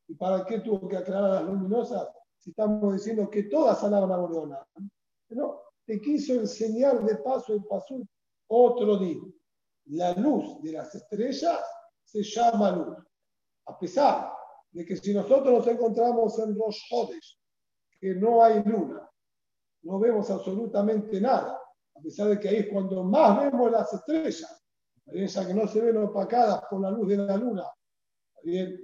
[0.08, 2.08] ¿Y para qué tuvo que aclarar las luminosas?
[2.38, 4.64] Si estamos diciendo que todas alaban a Boreolam.
[5.30, 8.02] No, te quiso enseñar de paso el paso
[8.48, 9.20] otro día
[9.86, 11.60] la luz de las estrellas
[12.04, 12.96] se llama luz.
[13.66, 14.32] A pesar
[14.70, 17.38] de que si nosotros nos encontramos en los jodes,
[18.00, 19.08] que no hay luna,
[19.82, 21.60] no vemos absolutamente nada,
[21.94, 24.63] a pesar de que ahí es cuando más vemos las estrellas,
[25.06, 27.64] ya que no se ven opacadas por la luz de la luna,
[28.42, 28.78] que,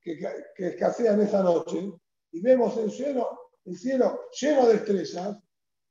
[0.00, 1.92] que, escasean esa noche,
[2.32, 5.38] y vemos el cielo, el cielo lleno de estrellas,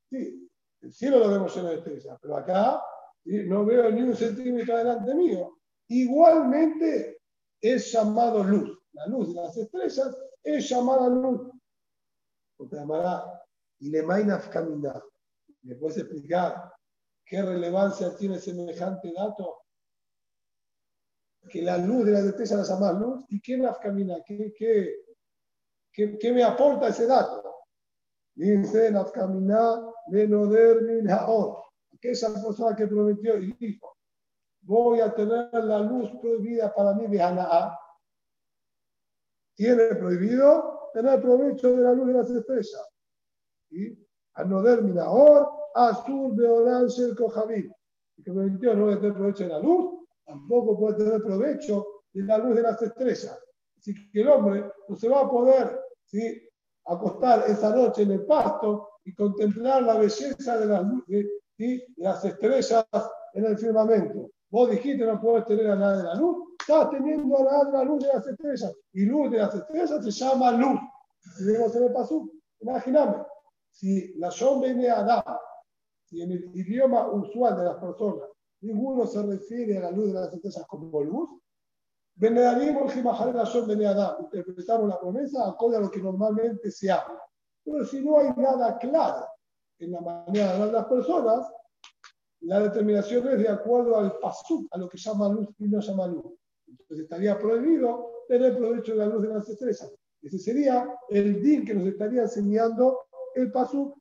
[0.08, 0.48] sí,
[0.80, 2.82] el cielo lo vemos lleno de estrellas, pero acá
[3.24, 5.58] no veo ni un centímetro adelante mío.
[5.88, 7.20] Igualmente
[7.60, 8.78] es llamado luz.
[8.92, 11.50] La luz de las estrellas es llamada luz.
[12.70, 13.42] Te llamará
[13.80, 15.02] Ilemainaf caminar.
[15.62, 16.72] ¿Me puedes explicar
[17.24, 19.65] qué relevancia tiene semejante dato?
[21.48, 23.24] Que la luz de las la llama luz.
[23.28, 24.16] ¿Y qué nafkamina?
[24.24, 24.94] ¿Qué, qué,
[25.92, 27.42] qué, qué me aporta ese dato?
[28.34, 31.66] Dice nafkamina lenoder min haor
[32.10, 33.96] esa persona que prometió y dijo,
[34.62, 37.78] voy a tener la luz prohibida para mí de Hana'a,
[39.54, 42.88] tiene prohibido tener provecho de la luz de las estrellas.
[43.70, 43.98] Y
[44.34, 47.72] Anoder Minaor, Azur Beolan Shel Kohabim.
[48.18, 52.38] El que prometió no tener provecho de la luz, tampoco puede tener provecho de la
[52.38, 53.38] luz de las estrellas.
[53.78, 56.42] Así que el hombre no se va a poder ¿sí?
[56.86, 61.26] acostar esa noche en el pasto y contemplar la belleza de las, luces,
[61.58, 62.86] y las estrellas
[63.34, 64.30] en el firmamento.
[64.50, 67.72] Vos dijiste no puedes tener a nada de la luz, estás teniendo a nada de
[67.72, 68.74] la luz de las estrellas.
[68.92, 70.80] Y luz de las estrellas se llama luz.
[71.36, 73.16] Si vemos en el pasú, imagíname,
[73.70, 75.40] si la sombra viene a dar,
[76.04, 78.28] si en el idioma usual de las personas
[78.60, 81.28] ninguno se refiere a la luz de las estrellas como luz,
[84.22, 87.22] interpretamos la promesa acorde a lo que normalmente se habla.
[87.64, 89.26] Pero si no hay nada claro
[89.78, 91.46] en la manera de hablar las personas,
[92.40, 96.06] la determinación es de acuerdo al pasú, a lo que llama luz y no llama
[96.06, 96.32] luz.
[96.66, 99.92] Entonces estaría prohibido tener provecho de la luz de las estrellas.
[100.22, 103.00] Ese sería el din que nos estaría enseñando
[103.34, 103.94] el pasú.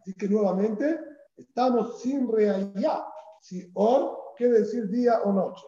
[0.00, 0.98] Así que nuevamente
[1.36, 3.04] estamos sin realidad.
[3.40, 5.66] Si or quiere decir día o noche.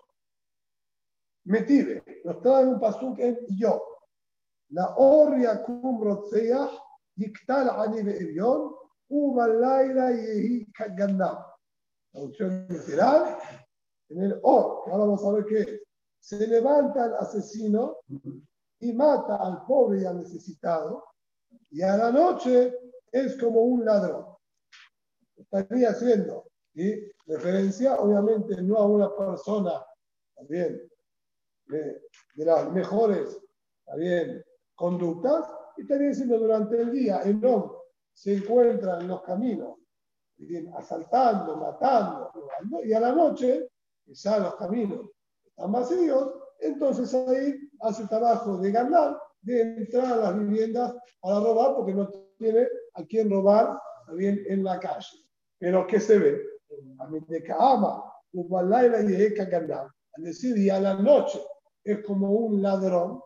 [1.44, 3.80] Metive, nos trae un pasuk en yo.
[4.70, 6.70] La or yakum rotzeach
[7.16, 8.72] yiktal ani be'erion
[9.10, 11.44] ubalaira yehi kagannam.
[12.12, 13.38] Traducción literal.
[14.10, 15.80] En el or, que ahora vamos a ver qué es.
[16.18, 17.98] Se levanta el asesino
[18.80, 21.04] y mata al pobre y al necesitado,
[21.70, 22.74] y a la noche
[23.10, 24.26] es como un ladrón.
[25.36, 27.12] Estaría haciendo ¿sí?
[27.26, 29.84] referencia, obviamente, no a una persona,
[30.34, 30.80] también
[31.66, 32.00] de,
[32.36, 33.38] las mejores
[33.84, 34.42] también,
[34.74, 37.78] conductas, y también diciendo durante el día el hombre
[38.12, 39.78] se encuentra en los caminos,
[40.76, 42.30] asaltando, matando,
[42.84, 43.68] y a la noche,
[44.06, 45.10] ya los caminos
[45.44, 51.40] están vacíos, entonces ahí hace el trabajo de ganar, de entrar a las viviendas para
[51.40, 55.24] robar, porque no tiene a quién robar también en la calle.
[55.58, 56.42] Pero ¿qué se ve?
[56.98, 58.04] A mí de ama,
[60.16, 61.40] es decir, y a la noche
[61.82, 63.20] es como un ladrón,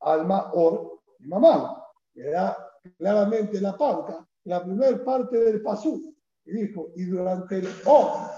[0.00, 1.82] alma or y mamá.
[2.14, 2.56] Le da
[2.98, 6.14] claramente la pauta, la primera parte del pasú.
[6.44, 8.30] Y dijo, y durante el or,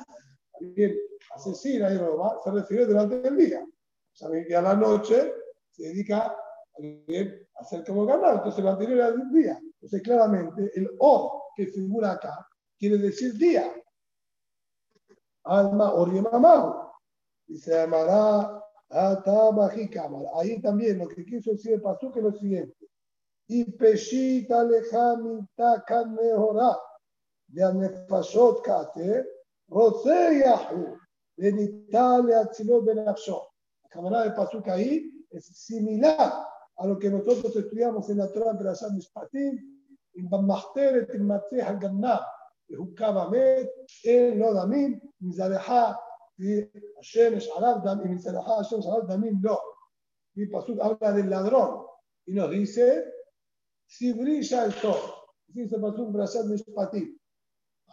[0.53, 0.97] también
[1.35, 3.63] asesina y roba, se refiere durante el día.
[3.65, 5.33] O sea, que a la noche
[5.71, 9.61] se dedica a hacer como ganar, entonces lo anterior era el día.
[9.75, 13.71] Entonces, claramente, el or que figura acá quiere decir día.
[15.49, 16.93] Alma or y mamá.
[17.49, 22.89] Y se llamará Ahí también lo que quiso decir el pasú que es lo siguiente.
[23.49, 26.79] Y peshita lehamita kan mejorá
[27.49, 29.27] de anefashot kate
[29.69, 30.99] roce yahu
[31.37, 33.49] de nitale atzilot benafshot.
[33.85, 38.33] La cámara del pasú que ahí es similar a lo que nosotros estudiamos en la
[38.33, 39.59] Torah en Perashat Mishpatim,
[40.15, 42.25] en Bamachteret, en Matzeh HaGannah,
[42.70, 43.68] בחוקה מת,
[44.06, 45.94] אין לא דמים, מזרחה
[47.00, 49.58] השמש עליו דם, y מצלחה השמש עליו דמים no.
[50.36, 51.86] Y Pasuk habla del ladrón
[52.26, 53.06] y nos dice,
[53.86, 55.00] si brilla el sol,
[55.48, 57.18] dice Pasuk Brashat Mishpatim.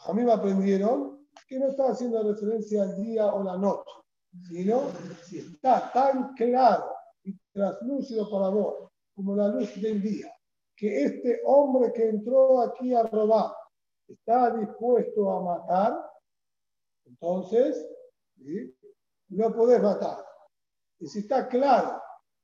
[0.06, 3.90] A mí me aprendieron que no está haciendo referencia al día o la noche,
[4.48, 4.84] sino
[5.22, 6.86] si está tan claro
[7.24, 10.32] y translúcido para vos como la luz del día,
[10.74, 13.52] que este hombre que entró aquí a robar
[14.07, 16.11] está dispuesto a matar,
[17.05, 17.87] entonces
[19.29, 20.25] no podés matar.
[20.99, 22.01] Y si está claro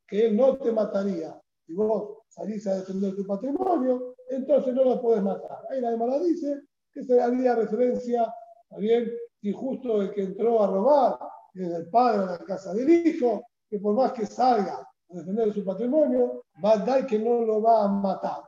[0.08, 5.02] que él no te mataría y vos salís a defender tu patrimonio, entonces no lo
[5.02, 5.66] podés matar.
[5.70, 8.34] Ahí la Gemara dice que se haría referencia,
[8.78, 11.20] bien, y justo el que entró a robar
[11.54, 15.54] es el padre de la casa del hijo, que por más que salga a defender
[15.54, 18.44] su patrimonio, va a dar que no lo va a matar.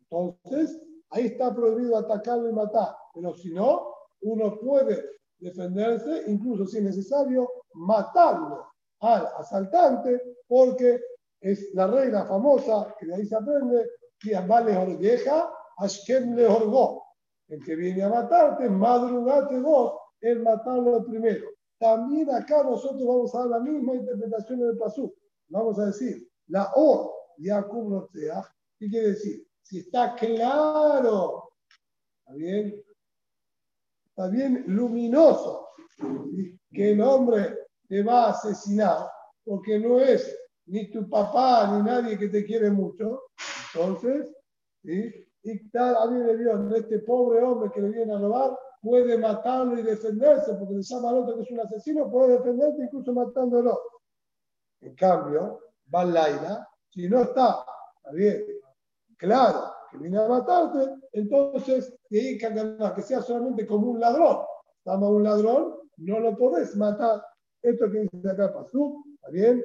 [0.00, 2.94] Entonces, ahí está prohibido atacarlo y matar.
[3.14, 5.04] Pero si no, uno puede
[5.38, 8.66] defenderse, incluso si es necesario, matarlo
[9.00, 11.00] al asaltante, porque
[11.40, 17.02] es la regla famosa que de ahí se aprende, que vale orgueja, Ashkem le orgó.
[17.48, 21.46] El que viene a matarte, madrugate vos el matarlo primero.
[21.78, 25.14] También acá nosotros vamos a dar la misma interpretación del pasú.
[25.48, 28.08] Vamos a decir, la O, Yakub
[28.78, 29.45] ¿qué quiere decir?
[29.68, 31.50] Si está claro,
[32.20, 32.84] ¿está bien?
[34.08, 35.70] está bien luminoso,
[36.70, 39.10] que el hombre te va a asesinar,
[39.44, 43.22] porque no es ni tu papá ni nadie que te quiere mucho,
[43.74, 44.32] entonces,
[44.84, 49.18] y tal, a mí me dio, este pobre hombre que le viene a robar, puede
[49.18, 53.12] matarlo y defenderse, porque le llama al otro que es un asesino, puede defenderse incluso
[53.12, 53.80] matándolo.
[54.80, 58.55] En cambio, Balaila, si no está, está bien,
[59.16, 62.38] claro, que viene a matarte, entonces que
[62.94, 64.38] que sea solamente como un ladrón.
[64.78, 67.22] Estamos un ladrón, no lo podés matar.
[67.62, 69.64] Esto que dice acá Pasú, ¿está bien?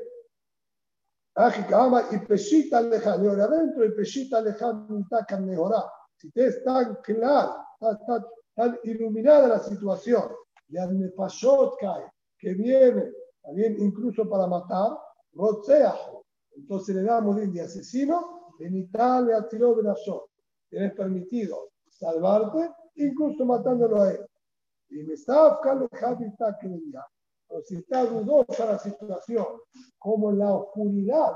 [2.12, 4.41] y Peshita y ahora adentro y Peshita
[5.45, 5.84] mejorar.
[6.18, 7.56] Si te es tan claro,
[8.56, 10.24] tan, iluminada la situación,
[10.68, 11.76] ya me pasó
[12.38, 14.97] que viene también incluso para matar,
[15.34, 16.26] Rotseajo.
[16.56, 20.28] Entonces le damos de asesino, en Italia tiró Benazor.
[20.70, 24.26] Tienes permitido salvarte, incluso matándolo a él.
[24.89, 25.59] Y me está
[27.47, 29.45] Pero si está dudosa la situación,
[29.97, 31.34] como en la oscuridad,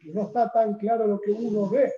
[0.00, 1.92] que no está tan claro lo que uno ve,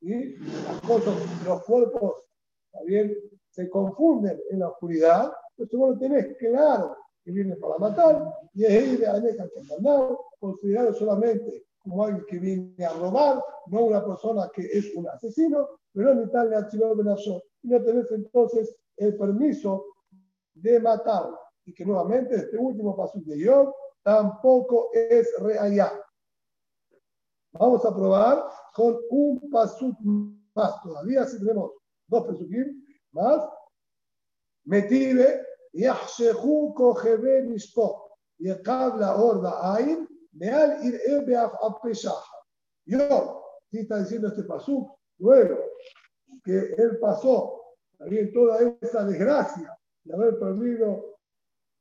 [0.00, 2.24] y las cosas, los cuerpos,
[2.72, 3.16] también
[3.50, 8.64] se confunden en la oscuridad, entonces vos lo tenés claro que viene para matar, y
[8.64, 14.62] es que mandado, considerado solamente como alguien que viene a robar, no una persona que
[14.62, 17.42] es un asesino, pero ni tal le archivó Benazor.
[17.62, 19.84] Y no tenés entonces el permiso
[20.54, 21.38] de matarlo.
[21.64, 25.92] Y que nuevamente este último paso de Job tampoco es reallá.
[27.52, 29.96] Vamos a probar con un pasut
[30.54, 30.82] más.
[30.82, 31.72] Todavía si tenemos
[32.08, 33.42] dos pesukim más.
[34.64, 42.36] Metive, yahshehu kohebe nishpo, yekab la orba ain, Meal ir ebeaf apeyaja.
[42.86, 45.58] Yo, sí está diciendo este pasú, luego
[46.44, 47.62] que él pasó
[47.98, 51.18] también toda esa desgracia de haber perdido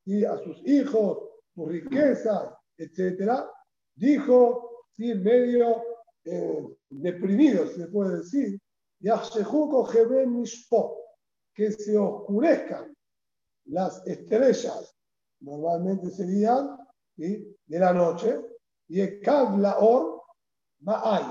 [0.06, 1.18] y a sus hijos,
[1.56, 3.50] sus riquezas, etcétera,
[3.96, 5.84] dijo, medio
[6.24, 8.60] eh, deprimido, se puede decir,
[11.54, 12.96] que se oscurezcan
[13.66, 14.96] las estrellas,
[15.40, 16.78] normalmente serían
[17.22, 18.40] de la noche,
[18.88, 19.22] y el
[19.80, 20.22] or
[20.88, 21.24] hay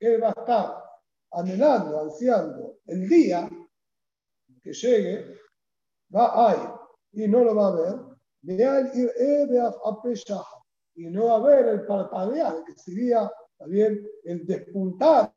[0.00, 0.84] Él va a estar
[1.32, 3.48] anhelando, ansiando el día
[4.62, 5.38] que llegue,
[6.14, 6.58] va hay
[7.12, 7.94] y no lo va a ver,
[10.94, 15.32] y no va a ver el parpadear, que sería también el despuntar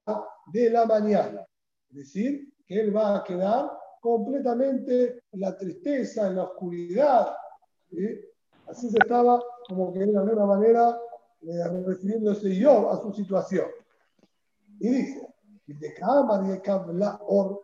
[0.54, 1.46] de la mañana.
[1.89, 7.36] Es decir, que él va a quedar completamente en la tristeza, en la oscuridad.
[8.68, 9.42] Así se estaba
[9.72, 11.00] como que de alguna manera
[11.44, 13.68] eh, refiriéndose yo a su situación.
[14.80, 15.28] Y dice,
[15.68, 15.94] y de
[16.94, 17.62] la or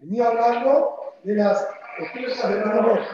[0.00, 1.66] venía hablando de las
[1.98, 3.06] estrellas de la.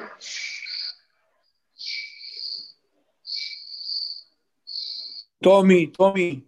[5.40, 6.46] Tommy, Tommy,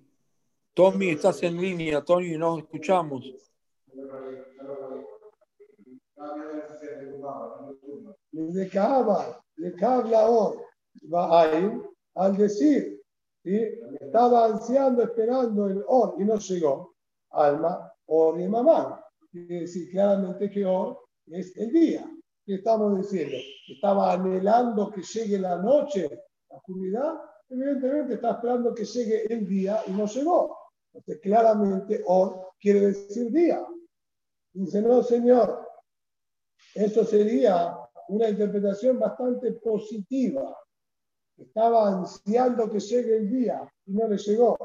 [0.75, 3.25] Tommy, estás en línea, Tommy, nos escuchamos.
[8.33, 10.72] de Kaaba, de va
[12.14, 13.01] al decir,
[14.01, 16.95] estaba ansiando, esperando el Or y no llegó,
[17.30, 19.05] alma, Or y mamá.
[19.30, 22.05] Quiere decir claramente que Or es el día.
[22.45, 23.36] ¿Qué estamos diciendo?
[23.68, 26.09] Estaba anhelando que llegue la noche,
[26.51, 27.14] la oscuridad.
[27.49, 30.59] Evidentemente está esperando que llegue el día y no llegó.
[30.93, 33.64] Entonces, claramente, Or quiere decir día.
[34.53, 35.66] Dice, no, señor,
[36.74, 37.78] eso sería
[38.09, 40.55] una interpretación bastante positiva.
[41.39, 44.57] Estaba ansiando que llegue el día y no le llegó.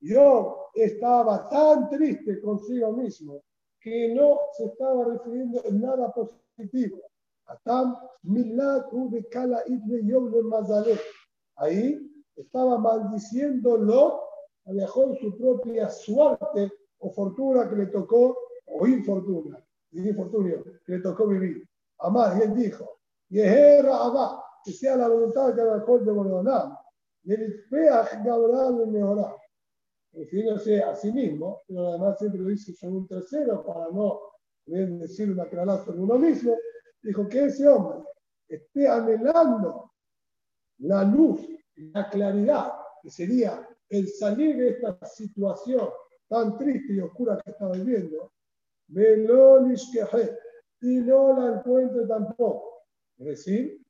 [0.00, 3.42] Yo estaba tan triste consigo mismo
[3.80, 6.98] que no se estaba refiriendo en nada positivo.
[11.56, 14.20] Ahí estaba maldiciéndolo
[14.66, 21.00] a mejor su propia suerte o fortuna que le tocó, o infortuna, infortunio que le
[21.00, 21.64] tocó vivir.
[21.98, 22.98] Amar, y él dijo,
[23.28, 26.76] Yehera Abba, que sea la voluntad que mejor de Borodonam,
[27.22, 29.36] y el Peaj Gabral de mejorar.
[30.12, 34.22] Refiriéndose a sí mismo, pero además siempre lo dice son un tercero para no
[34.64, 36.56] decir una clara sobre uno mismo,
[37.00, 38.04] dijo que ese hombre
[38.48, 39.92] esté anhelando
[40.78, 45.88] la luz, la claridad, que sería el salir de esta situación
[46.28, 48.32] tan triste y oscura que estaba viviendo,
[50.80, 52.82] y no la encuentre tampoco.
[53.18, 53.85] Es decir,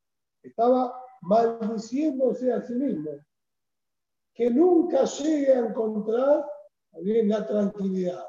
[0.49, 0.93] estaba
[1.23, 3.11] maldiciéndose a sí mismo.
[4.35, 6.45] Que nunca llegue a encontrar
[7.03, 8.25] bien la tranquilidad.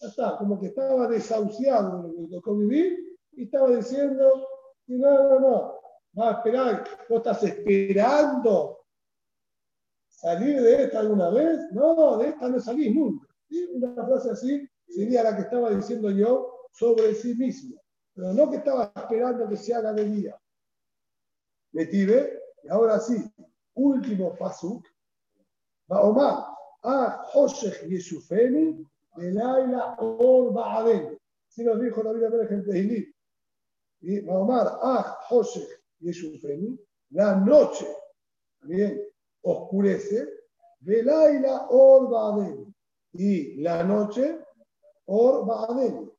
[0.00, 2.98] Ya está, como que estaba desahuciado de lo que tocó vivir
[3.32, 4.46] y estaba diciendo,
[4.86, 5.80] no, no, no,
[6.18, 8.78] va a esperar, vos estás esperando
[10.08, 11.60] salir de esta alguna vez.
[11.72, 13.26] No, de esta no salís nunca.
[13.74, 17.80] Una frase así sería la que estaba diciendo yo sobre sí mismo
[18.14, 20.38] pero no que estaba esperando que se haga de día.
[21.72, 23.16] Metive, y ahora sí,
[23.74, 24.86] último pasuk,
[25.86, 26.46] Baomar,
[26.82, 31.18] a Hoshech Yeshufeni, Belaila Or Ba'aden.
[31.48, 33.12] si nos dijo la vida de gente
[34.02, 35.66] y Mahomar, Ah, José,
[36.00, 36.78] Yeshufeni,
[37.10, 37.86] la noche,
[38.62, 39.02] bien,
[39.42, 40.26] oscurece,
[40.80, 42.74] Velaila Or Baadeni,
[43.12, 44.38] y la noche
[45.06, 46.10] Or Baadeni.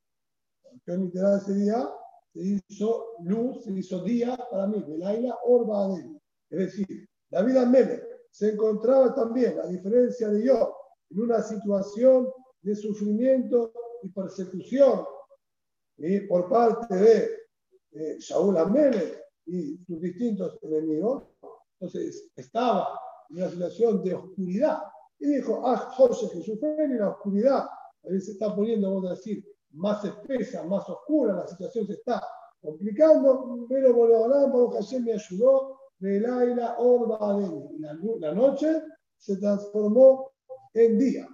[0.85, 1.89] Que literal ese día
[2.33, 6.19] se hizo luz, se hizo día para mí, Velaila Or Baadeni.
[6.49, 10.75] Es decir, David Amélez se encontraba también, a diferencia de yo,
[11.09, 12.29] en una situación
[12.61, 13.73] de sufrimiento
[14.03, 15.05] y persecución
[15.97, 17.29] y por parte de
[17.91, 18.57] eh, Shaul
[19.45, 21.25] y sus distintos enemigos.
[21.79, 24.79] Entonces estaba en una situación de oscuridad
[25.19, 27.65] y dijo, ah, José Jesús, en la oscuridad,
[28.03, 32.21] a veces está poniendo, vamos a decir, más espesa, más oscura, la situación se está
[32.61, 37.39] complicando, pero Baruch Hashem me ayudó, Belaila Orba
[37.79, 38.81] la, la noche
[39.17, 40.31] se transformó
[40.73, 41.27] en día.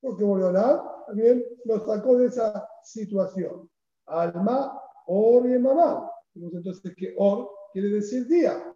[0.00, 3.68] Porque Borobalán también nos sacó de esa situación.
[4.06, 6.10] Alma, Or y Mamá.
[6.34, 8.72] Entonces que Or quiere decir día.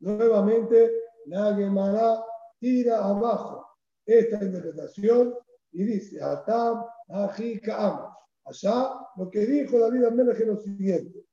[0.00, 0.92] Nuevamente,
[1.26, 2.24] la Gemara
[2.58, 3.66] tira abajo
[4.04, 5.34] esta interpretación
[5.71, 8.13] y dice, Atam, Aji, Kaam.
[8.45, 11.25] Allá lo que dijo David Amelech es lo siguiente.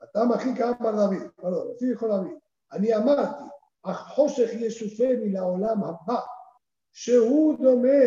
[0.00, 1.30] Atam, Aji, Kaam, David.
[1.36, 2.38] Perdón, así dijo David.
[2.70, 3.44] Ani amarti,
[3.84, 6.20] החושך ישופני לעולם הבא,
[6.92, 8.04] שהוא דומה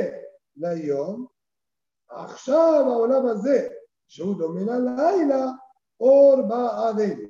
[0.56, 1.28] ליום,
[2.10, 3.68] עכשיו העולם הזה,
[4.08, 5.46] שהוא דומה ללילה,
[6.00, 7.28] אור בעדנו.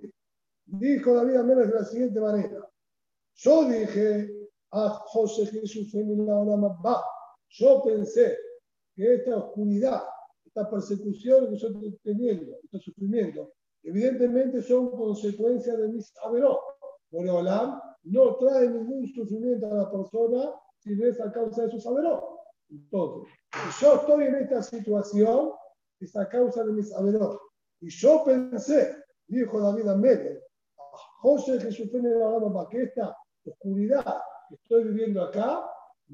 [0.69, 2.61] Dijo David Amelech de la siguiente manera.
[3.35, 4.27] Yo dije,
[7.52, 8.36] yo pensé
[8.94, 10.02] que esta oscuridad,
[10.44, 16.58] esta persecución que yo estoy teniendo, este sufrimiento, evidentemente son consecuencias de mis averot.
[17.10, 21.70] Por Olam no trae ningún sufrimiento a la persona si no es a causa de
[21.70, 22.24] sus averot.
[22.70, 25.52] Entonces, si yo estoy en esta situación,
[26.00, 27.38] es a causa de mis averot.
[27.80, 28.96] Y yo pensé,
[29.26, 30.40] dijo David Amelech,
[31.20, 34.16] José Jesús la que esta oscuridad
[34.48, 35.64] que estoy viviendo acá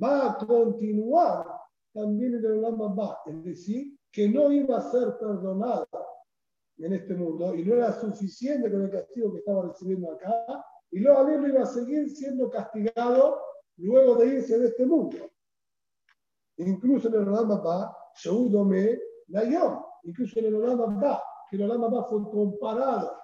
[0.03, 1.46] va a continuar
[1.92, 2.96] también en el Olam
[3.26, 5.86] es decir, que no iba a ser perdonada
[6.78, 11.01] en este mundo y no era suficiente con el castigo que estaba recibiendo acá, y
[11.01, 13.40] luego a iba a seguir siendo castigado
[13.76, 15.16] luego de irse de este mundo.
[16.57, 17.96] Incluso en el Olam Abba,
[18.64, 23.16] me Nayom, incluso en el Olam Abba, que el Olam Abba fue comparado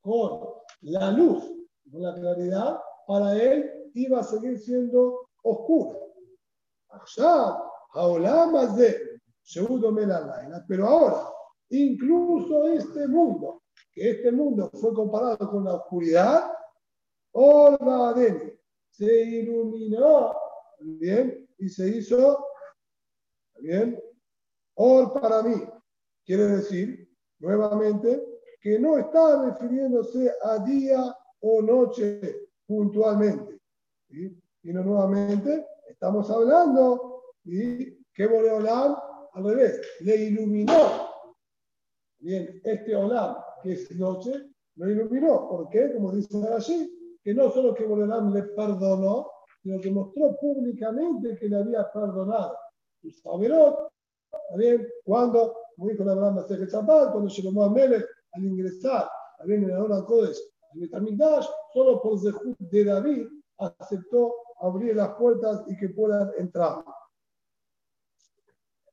[0.00, 0.40] con
[0.82, 1.44] la luz,
[1.90, 5.98] con la claridad, para él iba a seguir siendo oscura.
[10.68, 11.28] Pero ahora,
[11.70, 13.62] incluso este mundo,
[13.92, 16.50] que este mundo fue comparado con la oscuridad,
[18.90, 20.34] se iluminó
[20.80, 22.44] bien y se hizo
[23.58, 23.98] bien
[24.74, 25.62] or para mí.
[26.24, 28.22] Quiere decir, nuevamente,
[28.60, 33.60] que no está refiriéndose a día o noche puntualmente.
[34.08, 34.40] ¿sí?
[34.62, 38.96] Sino nuevamente estamos hablando y que Boreolam
[39.34, 41.08] al revés, le iluminó.
[42.18, 44.32] Bien, este Olam, que es noche,
[44.76, 45.48] lo iluminó.
[45.48, 45.92] ¿Por qué?
[45.94, 49.30] Como dice allí, que no solo que Boreolam le perdonó,
[49.62, 52.56] sino que mostró públicamente que le había perdonado
[53.00, 53.88] sus saberot.
[54.56, 56.44] Bien, cuando, como dijo la Abraham
[57.12, 60.38] cuando Shlomo Amelech al ingresar a bien en la hora Kodesh,
[60.72, 63.26] al Betamigdash, solo por Zehut de David
[63.58, 66.84] aceptó abrir las puertas y que puedan entrar.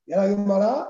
[0.06, 0.90] Y a la Gemara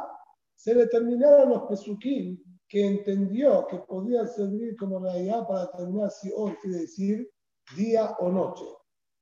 [0.55, 6.31] se le terminaron los pesukim que entendió que podía servir como realidad para determinar si
[6.35, 7.29] hoy quiere decir
[7.75, 8.65] día o noche.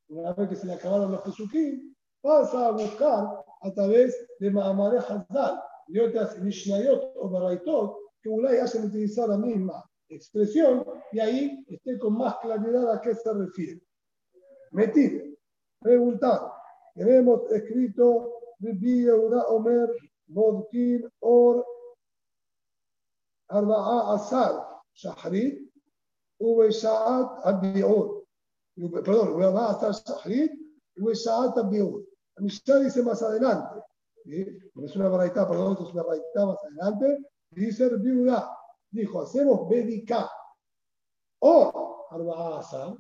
[0.10, 5.00] Una vez que se le acabaron los pesukim, pasa a buscar a través de Mahamare
[5.00, 11.66] Hazal y otras Mishnayot o Baraitot que Ulay hacen utilizar la misma expresión y ahí
[11.68, 13.82] esté con más claridad a qué se refiere.
[14.72, 15.27] Metir,
[15.80, 16.52] preguntar.
[16.96, 19.90] Tenemos escrito Ribi Yehuda Omer
[20.28, 21.66] Bodkin Or
[23.50, 25.72] Arba'a Asar Shahrit
[26.40, 28.26] Ubeshaat Abiur.
[28.76, 30.52] Perdón, Arba'a Asar Shahrit
[30.98, 32.04] Ubeshaat Abiur.
[32.36, 33.82] La Mishnah dice más adelante.
[34.26, 37.18] Es una baraita, perdón, es una baraita más adelante
[37.52, 38.56] Dice viuda,
[38.92, 40.30] dijo, hacemos Bedika
[41.40, 42.96] o Arbaasa.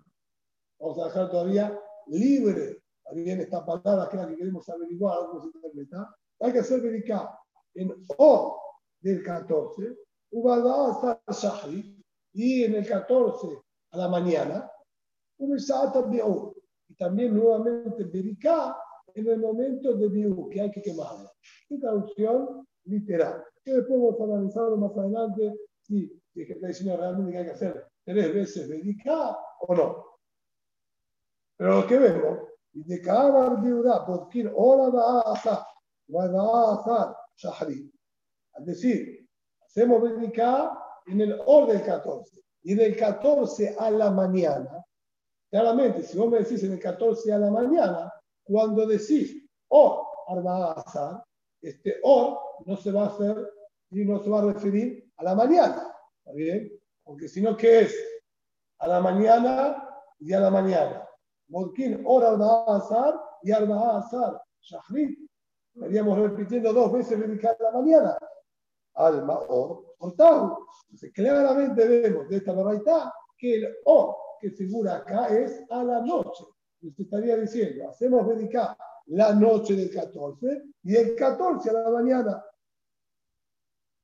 [0.80, 1.80] Vamos a dejar todavía
[2.10, 6.16] libre también esta palabra que es la que queremos averiguar, cómo se interpreta.
[6.42, 7.40] Hay que hacer Bedika
[7.74, 8.60] en O
[9.00, 9.98] del 14,
[10.32, 12.04] Ubadaasa Shahri,
[12.34, 13.48] y en el 14
[13.92, 14.70] a la mañana,
[15.40, 18.78] y también nuevamente Bedika
[19.14, 21.32] en el momento de Biu, que hay que quemarlo.
[21.70, 23.44] y traducción literal.
[23.64, 27.46] Que después vamos a analizarlo más adelante si, es que está diciendo realmente que hay
[27.46, 30.07] que hacer tres veces dedicar o no.
[31.58, 32.40] Pero lo que vemos,
[32.74, 35.58] de cada viuda, porque ahora va a hacer,
[36.14, 37.92] va a hacer shahri.
[38.60, 39.28] Es decir,
[39.66, 40.72] hacemos dedicar
[41.08, 42.42] en el orden 14.
[42.64, 44.86] Y del 14 a la mañana,
[45.50, 51.24] claramente, si vos me decís en el 14 a la mañana, cuando decís o Arba
[51.62, 53.36] este or no se va a hacer
[53.92, 55.94] y no se va a referir a la mañana.
[56.20, 56.72] ¿Está bien?
[57.04, 57.96] Porque si no, ¿qué es?
[58.80, 59.90] A la mañana
[60.20, 61.07] y a la mañana.
[61.50, 62.76] Molkin, or Arba
[63.44, 65.18] y Arba Azar, Shahrit.
[65.74, 68.18] Estaríamos repitiendo dos veces dedicar la mañana.
[68.96, 70.68] Alma, or, cortado.
[70.86, 76.02] Entonces, claramente vemos de esta verdad que el o que figura acá es a la
[76.02, 76.46] noche.
[76.82, 78.78] Usted llamaría diciendo, hacemos dedicar
[79.08, 82.44] la noche del 14 y el 14 a la mañana.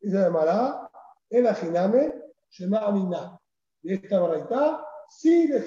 [0.02, 0.90] Y se llamará
[1.30, 2.14] el ajiname
[2.50, 3.40] Shema
[3.82, 4.80] De esta verdad,
[5.10, 5.62] sí de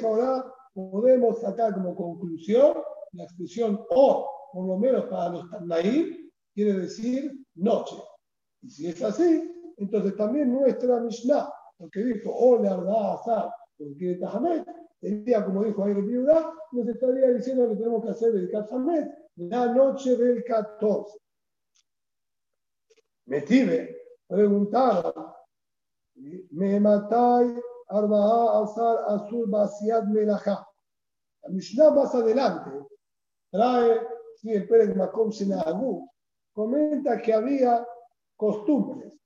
[0.77, 2.75] podemos sacar como conclusión
[3.13, 7.97] la expresión o, por lo menos para los Tanaim, quiere decir noche.
[8.63, 14.67] Y si es así, entonces también nuestra Mishnah, porque dijo, o la verdad, porque Tahamet,
[15.01, 19.73] día, como dijo el viuda, nos estaría diciendo que tenemos que hacer el Tahamet la
[19.73, 21.19] noche del 14.
[23.27, 23.97] Metive
[24.27, 25.33] preguntaron,
[26.51, 30.66] me matai arba'a asar azul basiad melajá.
[31.47, 32.71] La Mishnah más adelante
[33.51, 34.01] trae,
[34.37, 36.11] si el Pérez Makom Sinahagu,
[36.53, 37.87] comenta que había
[38.37, 39.17] costumbres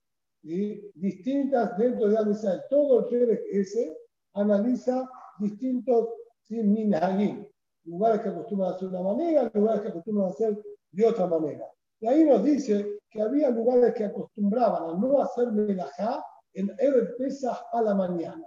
[0.43, 2.63] distintas dentro de Amisal.
[2.69, 3.97] Todo el Pérez ese
[4.33, 5.09] analiza
[5.39, 6.09] distintos
[6.49, 7.47] minhagim,
[7.85, 11.25] lugares que acostumbran a hacer de una manera, lugares que acostumbran a hacer de otra
[11.25, 11.65] manera.
[11.99, 17.15] Y ahí nos dice que había lugares que acostumbraban a no hacer melajá en el
[17.15, 18.45] Pesach a la mañana.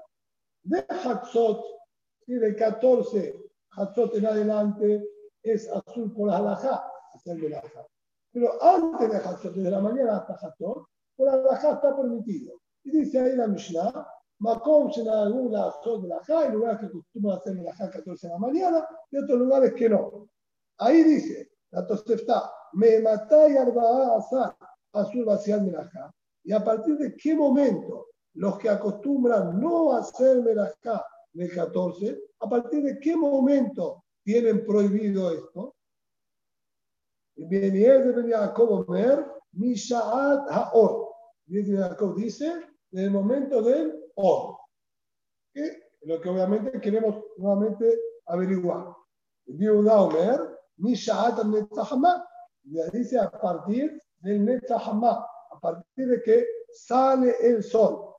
[0.62, 1.64] De Hatzot,
[2.26, 3.43] y del 14
[3.76, 5.08] Hatzot en adelante,
[5.42, 7.86] es azul por la halajá, hacer melajá.
[8.32, 12.60] Pero antes de Hatzot, desde la mañana hasta Hatzot, por la halajá está permitido.
[12.84, 14.06] Y dice ahí la Mishnah,
[14.40, 18.38] Macom alguna son de la hay lugares que acostumbran a hacer la 14 de la
[18.38, 20.28] mañana y otros lugares que no.
[20.78, 24.56] Ahí dice, la Tosefta, me matai arba'a asar
[24.92, 26.12] azul vaciar melajá.
[26.42, 32.20] Y a partir de qué momento los que acostumbran no hacer melajá en el 14,
[32.44, 35.74] a partir de qué momento tienen prohibido esto.
[38.86, 41.08] Ver, Mishaat Haor.
[41.48, 42.46] Jacob dice,
[42.92, 44.58] en el momento del o.
[45.54, 48.94] Que lo que obviamente queremos nuevamente averiguar.
[49.46, 52.26] Omer, Mishaat Netzahama,
[52.92, 58.14] dice a partir del Netzahama, a partir de que sale el sol.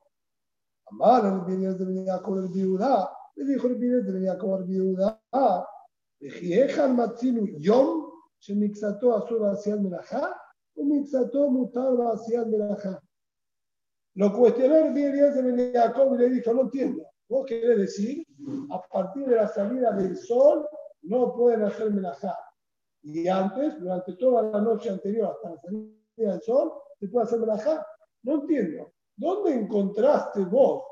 [0.88, 5.21] Amar el de a el viuda, le dijo el vidente ah, de Jacob al viuda,
[6.19, 10.36] Ejiejan Matzinu Yom, Shemixato Azur Asiad Melajá,
[10.75, 13.01] o Mixato Mutar Asiad Melajá.
[14.15, 18.25] Lo cuestionó el vidente de Jacob y le dijo, no entiendo, vos querés decir,
[18.71, 20.65] a partir de la salida del sol,
[21.01, 22.33] no pueden hacer melajá.
[23.03, 27.39] Y antes, durante toda la noche anterior hasta la salida del sol, se puede hacer
[27.39, 27.86] melajá.
[28.23, 28.91] No entiendo.
[29.17, 30.83] ¿Dónde encontraste vos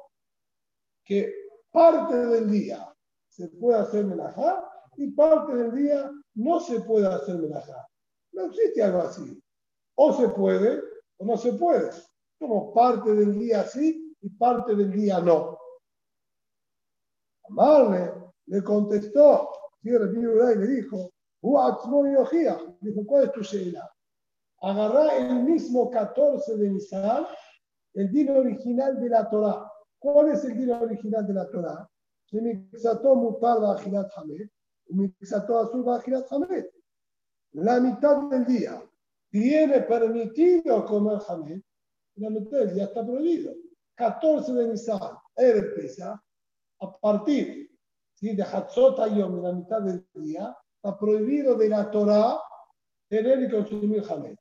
[1.04, 1.43] que
[1.74, 2.96] parte del día
[3.28, 4.64] se puede hacer melajá
[4.96, 7.86] y parte del día no se puede hacer melajá?
[8.32, 9.44] No existe algo así.
[9.96, 10.82] O se puede
[11.18, 11.90] o no se puede
[12.40, 15.58] como parte del día sí y parte del día no.
[17.50, 18.14] Amarle
[18.46, 19.50] le contestó,
[19.84, 21.12] y le dijo,
[21.42, 23.90] dijo, ¿cuál es tu sheila?
[24.62, 27.26] Agarrá el mismo 14 de Nisan,
[27.94, 29.73] el día original de la Torah.
[30.04, 31.90] ¿Cuál es el día original de la Torah?
[33.16, 33.58] mutar
[35.62, 35.86] azul
[37.54, 38.84] La mitad del día
[39.30, 41.62] tiene permitido comer hamed
[42.16, 43.54] la mitad del día está prohibido.
[43.96, 45.00] 14 de Nisan,
[45.38, 46.22] Erev Pesa,
[46.82, 47.72] a partir
[48.14, 48.36] ¿sí?
[48.36, 52.42] de Hatzot la mitad del día, está prohibido de la Torah
[53.08, 54.38] tener y consumir jamés.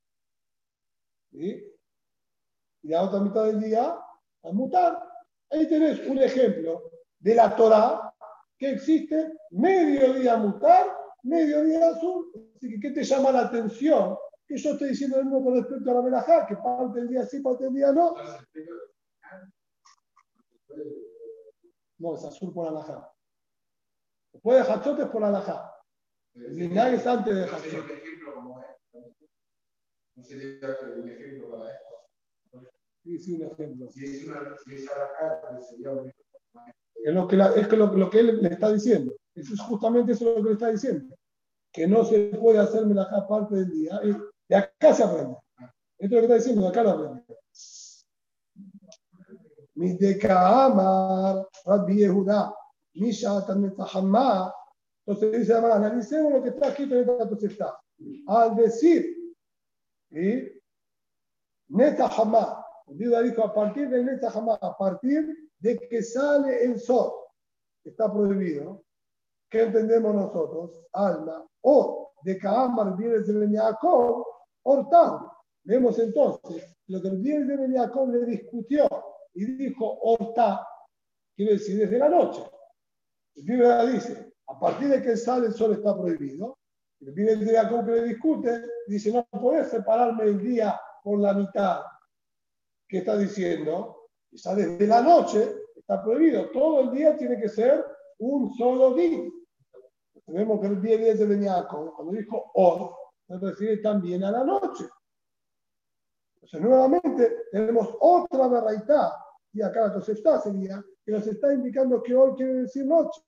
[1.30, 1.72] ¿Sí?
[2.82, 3.96] Y la otra mitad del día,
[4.42, 5.11] a mutar.
[5.52, 8.12] Ahí tenés un ejemplo de la Torah
[8.58, 12.32] que existe mediodía mutar, mediodía azul.
[12.56, 15.90] Así que, ¿qué te llama la atención que yo estoy diciendo lo mismo con respecto
[15.90, 18.14] a la melajá, que parte del día sí, parte del día no.
[21.98, 23.12] No, es azul por alajá.
[24.32, 25.72] Después de Hachot es por alajá.
[26.34, 27.46] El linaje es antes de.
[30.14, 31.92] ¿No sería un ejemplo para esto?
[33.04, 33.90] Un ejemplo.
[33.90, 36.22] Si es, una, si es carta, sería un ejemplo.
[36.94, 39.12] Es, lo que, es que lo, que él le está diciendo.
[39.34, 41.16] Eso es justamente eso lo que le está diciendo.
[41.72, 44.00] Que no se puede hacer melajá parte del día.
[44.48, 45.36] De acá se aprende.
[45.98, 47.24] Esto es lo que está diciendo, de acá lo aprende.
[49.74, 52.54] Mideka Amar, Rabbi Yehuda,
[52.94, 54.54] Misha Tanetahama.
[55.04, 57.80] Entonces dice, analicemos lo que está en esta está.
[58.26, 59.34] Al decir,
[60.10, 60.62] ¿sí?
[61.68, 62.61] Netahama,
[62.96, 67.12] Dios dijo a partir del Netahama, a partir de que sale el sol,
[67.84, 68.84] está prohibido.
[69.50, 70.86] ¿Qué entendemos nosotros?
[70.92, 71.44] Alma.
[71.62, 74.24] O de Kaamar viene de Jacob,
[74.62, 75.32] hortado.
[75.64, 78.88] Vemos entonces lo que el bien de Jacob le discutió
[79.34, 80.66] y dijo horta,
[81.36, 82.42] quiere decir desde la noche.
[83.34, 86.58] El Biblia dice, a partir de que sale el sol está prohibido.
[87.00, 91.32] El bien de Jacob que le discute dice, no puedes separarme el día por la
[91.32, 91.80] mitad.
[92.92, 94.10] ¿Qué está diciendo?
[94.30, 96.50] Está desde la noche, está prohibido.
[96.50, 97.82] Todo el día tiene que ser
[98.18, 99.30] un solo día.
[100.26, 102.94] Tenemos que el día de Beniaco, cuando dijo or,
[103.26, 104.84] se refiere también a la noche.
[106.34, 109.12] Entonces, nuevamente, tenemos otra variedad,
[109.54, 113.22] y acá la está sería, que nos está indicando que hoy quiere decir noche.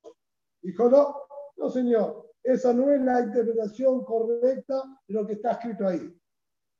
[0.60, 1.22] Dijo, no,
[1.56, 6.14] no señor, esa no es la interpretación correcta de lo que está escrito ahí.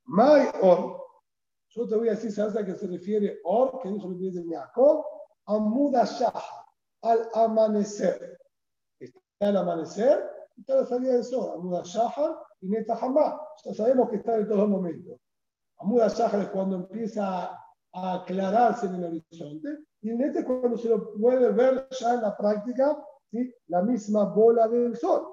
[0.05, 1.04] My or,
[1.75, 3.81] yo te voy a decir, ¿sabes a qué se refiere Or?
[3.83, 5.05] Que dijo el de Jacob,
[5.47, 6.65] Amuda Shaha,
[7.03, 8.39] al amanecer.
[9.01, 10.25] Está el amanecer,
[10.57, 13.41] está la salida del sol, Amuda Shahar y Neta Hamá.
[13.65, 15.21] Ya sabemos que está en todos los momentos.
[16.17, 17.59] Shahar es cuando empieza
[17.93, 19.69] a aclararse en el horizonte
[20.03, 22.97] y Neta es cuando se lo puede ver ya en la práctica,
[23.31, 23.53] ¿sí?
[23.67, 25.27] la misma bola del sol.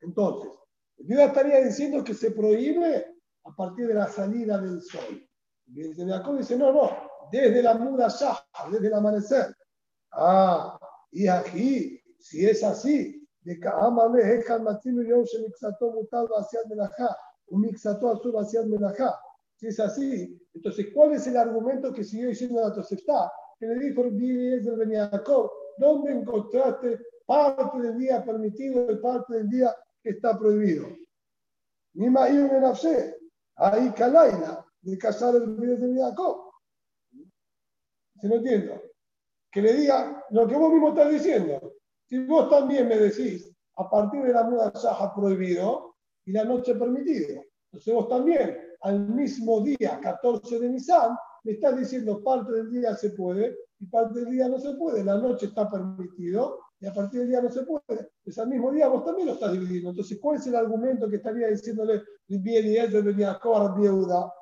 [0.00, 0.50] Entonces,
[0.96, 3.06] Dios estaría diciendo que se prohíbe
[3.44, 5.28] a partir de la salida del sol.
[6.08, 6.90] Jacob dice, no, no,
[7.30, 8.08] desde la muda
[8.70, 9.56] desde el amanecer.
[10.12, 10.78] Ah,
[11.10, 17.16] y aquí, si es así, de Kaamame, Ejal Matino Yom Shemixato Mutal Basiad Melajá,
[17.48, 19.18] un Mixato Azul Basiad Melajá.
[19.56, 23.32] Si es así, entonces, ¿cuál es el argumento que siguió diciendo la Tosefta?
[23.58, 29.48] Que le dijo el del Jacob, ¿dónde encontraste parte del día permitido y parte del
[29.48, 30.86] día que está prohibido?
[31.94, 32.30] Ni más
[33.56, 36.50] ahí Kalaina, de casar el bebé de Jacob.
[38.20, 38.80] ¿Se lo entiendo?
[39.50, 41.74] Que le diga lo que vos mismo estás diciendo.
[42.04, 46.74] Si vos también me decís, a partir de la muda saja prohibido y la noche
[46.74, 47.42] permitido.
[47.66, 52.94] Entonces vos también, al mismo día, 14 de Nisan, me estás diciendo parte del día
[52.94, 55.02] se puede y parte del día no se puede.
[55.02, 58.10] La noche está permitido y a partir del día no se puede.
[58.22, 59.90] Pues al mismo día vos también lo estás dividiendo.
[59.90, 64.32] Entonces, ¿cuál es el argumento que estaría diciéndole bien y él venía a viuda?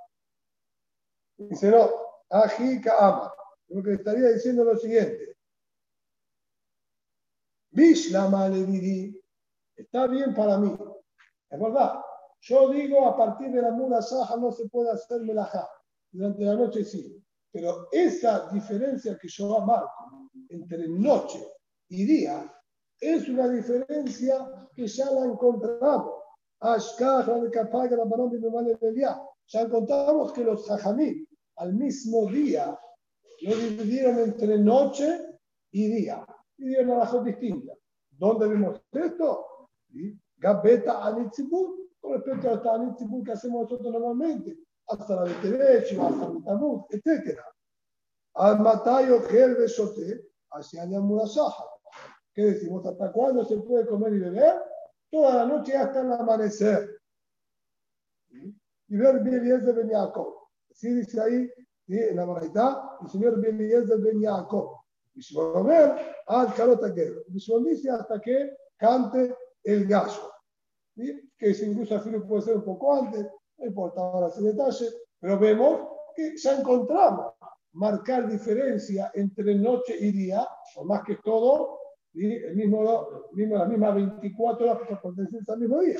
[1.48, 1.88] Dice, no,
[2.28, 3.32] Ajika Ama.
[3.68, 5.36] Lo que estaría diciendo lo siguiente.
[7.70, 9.14] Bishlama le
[9.76, 10.76] está bien para mí.
[11.48, 12.00] Es verdad.
[12.42, 15.68] Yo digo, a partir de la muda saja no se puede hacer melajá.
[16.10, 17.22] Durante la noche sí.
[17.52, 21.46] Pero esa diferencia que yo marco entre noche
[21.88, 22.52] y día
[23.00, 26.12] es una diferencia que ya la encontramos.
[29.46, 31.26] Ya encontramos que los sajamí
[31.60, 32.78] al mismo día.
[33.42, 35.38] Lo dividieron entre noche
[35.70, 36.24] y día.
[36.58, 37.72] Y dieron razón distinta.
[38.10, 39.68] ¿Dónde vemos esto?
[40.36, 44.58] Gabeta Anitzibur, con respecto a esta Anitzibur que hacemos nosotros normalmente,
[44.88, 47.38] hasta la Beterecho, hasta la Betamut, etc.
[48.34, 51.64] Al Matayo Gel Besote, hacia la Murasaja.
[52.32, 52.86] ¿Qué decimos?
[52.86, 54.62] ¿Hasta cuándo se puede comer y beber?
[55.10, 57.00] Toda la noche hasta el amanecer.
[58.30, 60.39] Y ver bien y es de Beniaco.
[60.80, 61.46] Así dice ahí
[61.88, 64.80] en la verdad el señor Eliezer Ben Yaakov.
[65.14, 65.94] Y si a ver,
[66.26, 67.20] al carotaquero.
[67.28, 70.32] Y dice hasta que cante el gallo.
[71.36, 73.26] Que incluso al puede ser un poco antes,
[73.58, 74.86] no importa ahora ese detalle,
[75.18, 77.34] pero vemos que ya encontramos
[77.72, 81.78] marcar diferencia entre noche y día, o más que todo,
[82.14, 85.98] el mismo, mismo, las mismas 24 horas pertenecientes al mismo día.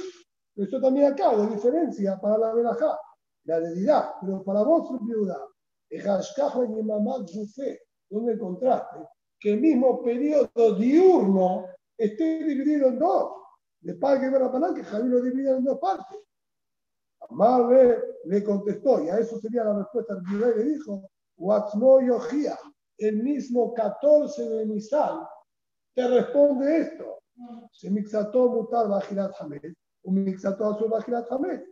[0.56, 2.98] Eso también acá, la diferencia para la verajá
[3.44, 5.46] la de dirá, pero para vos, viuda,
[8.08, 8.98] donde encontraste
[9.38, 11.66] que el mismo periodo diurno
[11.96, 13.32] esté dividido en dos.
[13.80, 16.18] De padre que ver que Javier lo divide en dos partes.
[17.30, 21.10] Amarle le contestó, y a eso sería la respuesta del le dijo,
[22.98, 25.20] el mismo 14 de Nisan,
[25.94, 27.22] te responde esto.
[27.72, 29.72] Se mixató mutar bajilat hamed,
[30.02, 31.62] un mixató azul bajilat hamed.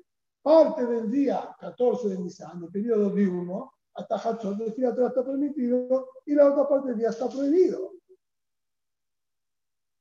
[0.42, 6.08] Parte del día 14 de Nisan, el periodo de uno, hasta Hatzot, día está permitido
[6.24, 7.92] y la otra parte del día está prohibido.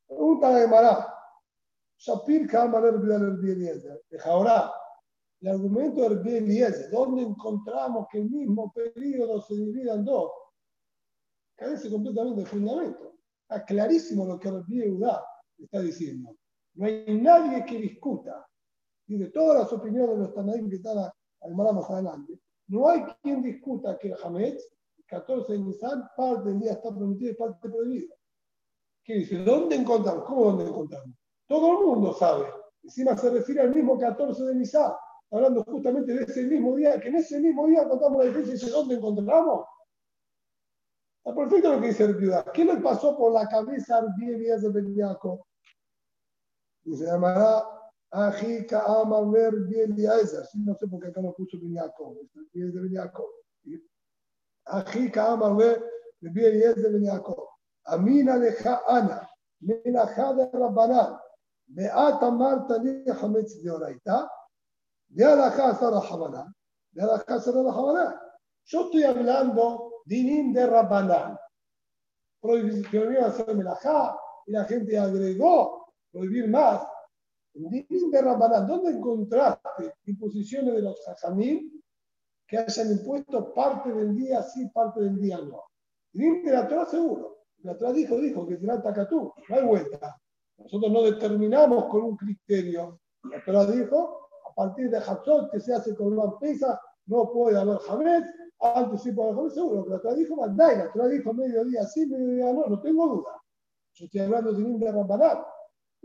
[0.08, 1.14] Pregunta de Mará.
[1.98, 4.04] Shapir Kamar Eliezer.
[4.24, 4.72] Ahora,
[5.42, 10.32] el argumento de Herbi Eliezer, ¿dónde encontramos que el mismo periodo se divide en dos?
[11.56, 13.16] Carece completamente de fundamento.
[13.42, 15.24] Está clarísimo lo que Herbi Eudá
[15.58, 16.38] está diciendo.
[16.76, 18.48] No hay nadie que discuta.
[19.08, 23.04] Y de todas las opiniones de los Tanaim que están al más adelante, no hay
[23.22, 24.64] quien discuta que el Hametz,
[24.98, 28.16] el 14 de Nisan, parte del día está permitido y parte prohibido.
[29.04, 29.38] ¿Qué dice?
[29.38, 30.26] ¿Dónde encontramos?
[30.26, 31.16] ¿Cómo dónde encontramos?
[31.48, 32.46] Todo el mundo sabe.
[32.84, 34.92] Encima se refiere al mismo 14 de Nisan,
[35.32, 38.58] hablando justamente de ese mismo día, que en ese mismo día contamos la diferencia y
[38.58, 39.66] dice, ¿dónde encontramos?
[41.24, 42.46] Está perfecto lo que dice el viuda.
[42.54, 45.48] ¿Qué le pasó por la cabeza al días de Beniaco?
[46.84, 46.96] Y
[48.12, 50.48] Ajica ama ver bien Eliezer.
[50.56, 53.28] No sé por qué acá no puso Ben Es de Ben Jacob.
[54.66, 55.84] Ajica ama ver
[56.22, 57.48] bien Eliezer Ben Jacob.
[57.86, 59.30] Amina deja Ana.
[59.60, 61.18] Menajá de Rabbanán.
[61.68, 64.30] Beata Marta li Hametz de Oraita.
[65.10, 66.54] De Alajá Sara Habaná.
[66.92, 68.22] De Alajá Sara Habaná.
[68.66, 71.38] Yo estoy hablando dinim de Rabbanán.
[72.42, 74.18] Prohibición de hacer Menajá.
[74.46, 76.88] Y la gente agregó prohibir más
[77.58, 81.82] Dinim de Rabbanán, ¿dónde encontraste imposiciones de los jajamim
[82.48, 85.64] que hayan impuesto parte del día sí, parte del día no?
[86.14, 87.38] Dinim de la Torah seguro.
[87.64, 90.16] La Torah dijo, dijo que será tacatú, no hay vuelta.
[90.58, 93.00] Nosotros no determinamos con un criterio.
[93.24, 97.58] La Torah dijo, a partir de Hatzot, que se hace con una pesa, no puede
[97.58, 98.24] haber Hamed,
[98.60, 99.84] antes sí puede haber seguro.
[99.84, 103.42] Pero la Torah dijo, Mandai, la Torah dijo mediodía sí, mediodía no, no tengo duda.
[103.94, 105.57] Yo estoy hablando de un de Rambanat.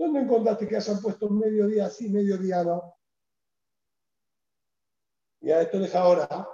[0.03, 2.97] ¿Dónde encontraste que hayan puesto mediodía sí, mediodía no?
[5.41, 6.49] Y a esto deja ahora,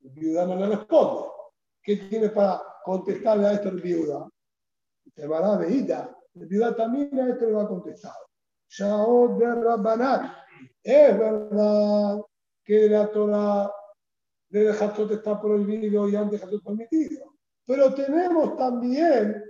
[0.00, 1.28] el viuda no le responde.
[1.82, 4.26] ¿Qué tiene para contestarle a esto el viuda?
[5.14, 6.18] Se va a veída.
[6.32, 8.14] El viuda también a esto le va a contestar.
[8.70, 10.34] Shaot de Rabbanat.
[10.82, 12.22] Es verdad
[12.64, 13.70] que la Torah
[14.48, 17.34] de Hatzot está prohibido y antes Hatzot permitido.
[17.66, 19.44] Pero tenemos también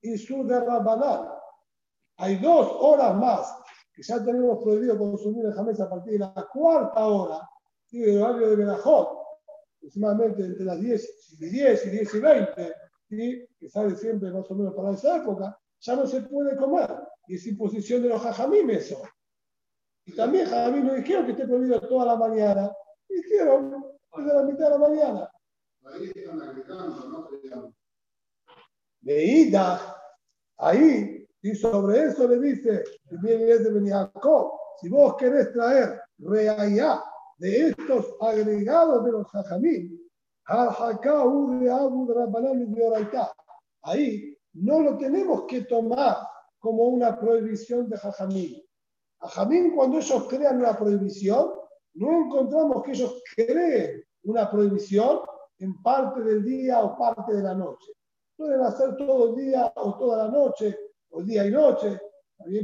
[0.00, 1.37] Isur de Rabbanat.
[2.18, 3.54] Hay dos horas más
[3.92, 7.48] que ya tenemos prohibido consumir el jamés a partir de la cuarta hora
[7.90, 9.18] del horario de Benajot
[9.78, 12.74] aproximadamente entre las 10 y 10 y 10 y 20,
[13.58, 16.94] que sale siempre más o menos para esa época, ya no se puede comer.
[17.26, 19.02] Y es imposición de los jajamim eso.
[20.04, 22.70] Y también jajamim no dijeron que esté prohibido toda la mañana,
[23.08, 23.84] dijeron
[24.16, 25.30] desde la mitad de la mañana.
[25.84, 27.28] Ahí están agregando, ¿no?
[29.00, 29.96] De ida,
[30.56, 32.82] ahí, y sobre eso le dice,
[34.80, 37.02] si vos querés traer reayá
[37.38, 39.98] de estos agregados de los jajamí,
[43.82, 46.16] ahí no lo tenemos que tomar
[46.58, 48.64] como una prohibición de jajamí.
[49.20, 51.52] Jajamín, cuando ellos crean una prohibición,
[51.94, 55.20] no encontramos que ellos creen una prohibición
[55.58, 57.92] en parte del día o parte de la noche.
[58.36, 60.76] Pueden hacer todo el día o toda la noche,
[61.10, 62.00] o día y noche,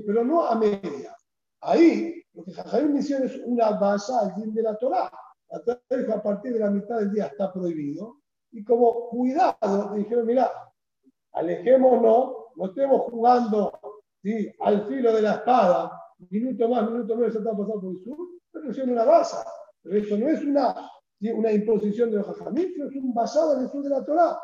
[0.07, 1.17] pero no a media.
[1.61, 5.11] Ahí lo que Jajamim hicieron es una base al fin de la Torah.
[5.51, 8.19] La Torah a partir de la mitad del día está prohibido.
[8.53, 10.51] Y como cuidado, dijeron, mira,
[11.33, 13.73] alejémonos, no estemos jugando
[14.23, 14.51] ¿sí?
[14.61, 18.17] al filo de la espada, minuto más, minuto menos, está pasando por el sur,
[18.53, 19.37] pero es una base.
[19.83, 20.91] Pero eso no es una,
[21.21, 24.39] una imposición de los jajamim, sino es un basado en el sur de la Torah.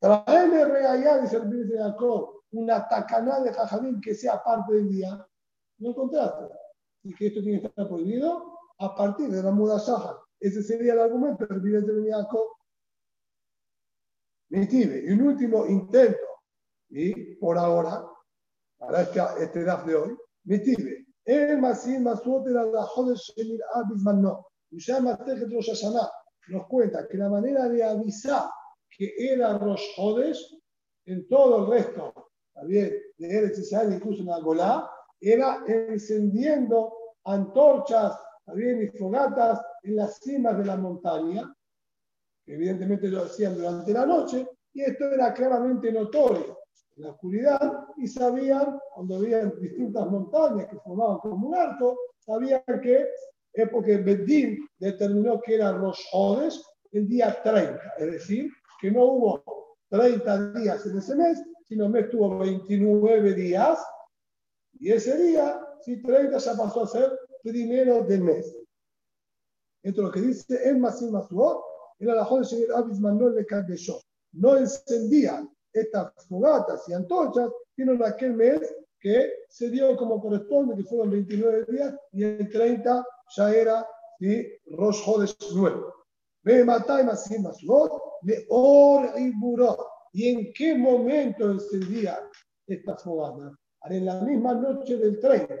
[0.00, 5.26] Traeme reallá, dice el de Jacob, una tacaná de jajamim que sea parte del día.
[5.78, 6.54] No encontraste
[7.02, 9.82] y que esto tiene que estar prohibido a partir de la muda.
[10.38, 12.48] Ese sería el argumento del vidente de Jacob.
[14.50, 16.26] Y un último intento,
[16.88, 18.04] y por ahora,
[18.78, 21.06] para este, este DAF de hoy, Mitive.
[21.24, 24.46] El Masim Masuote la Jodesh Shemir Abisman no.
[24.72, 26.10] Ushama Tejet Rosh Hashanah
[26.48, 28.50] nos cuenta que la manera de avisar
[28.88, 30.58] que era Rosh Hodesh
[31.06, 32.29] en todo el resto,
[32.66, 34.90] de Eretz Israel, incluso en Agolá,
[35.20, 36.92] era encendiendo
[37.24, 41.54] antorchas también y fogatas en las cimas de la montaña,
[42.44, 46.58] que evidentemente lo hacían durante la noche, y esto era claramente notorio
[46.96, 52.62] en la oscuridad, y sabían, cuando había distintas montañas que formaban como un arco, sabían
[52.82, 53.06] que
[53.52, 56.60] es porque Bedín determinó que era Rosh Hodesh
[56.92, 58.50] el día 30, es decir,
[58.80, 63.78] que no hubo 30 días en ese mes, sino el mes tuvo 29 días
[64.80, 68.52] y ese día, si 30 ya pasó a ser primero del mes.
[69.84, 71.62] Esto es lo que dice el Masim Masuot,
[72.00, 74.02] el alajón de Abismanol de Kadeshot.
[74.32, 80.74] No encendían estas fogatas y antorchas, sino en aquel mes que se dio como corresponde,
[80.74, 83.06] que fueron 29 días, y el 30
[83.36, 83.86] ya era
[84.18, 84.44] ¿sí?
[84.72, 85.94] Rosh Hodesh nuevo.
[86.42, 87.92] Ve Matai Masim Masuot,
[88.22, 89.89] de Or y Burot.
[90.12, 92.18] ¿Y en qué momento encendían
[92.66, 93.52] estas fogatas?
[93.84, 95.54] En la misma noche del 30.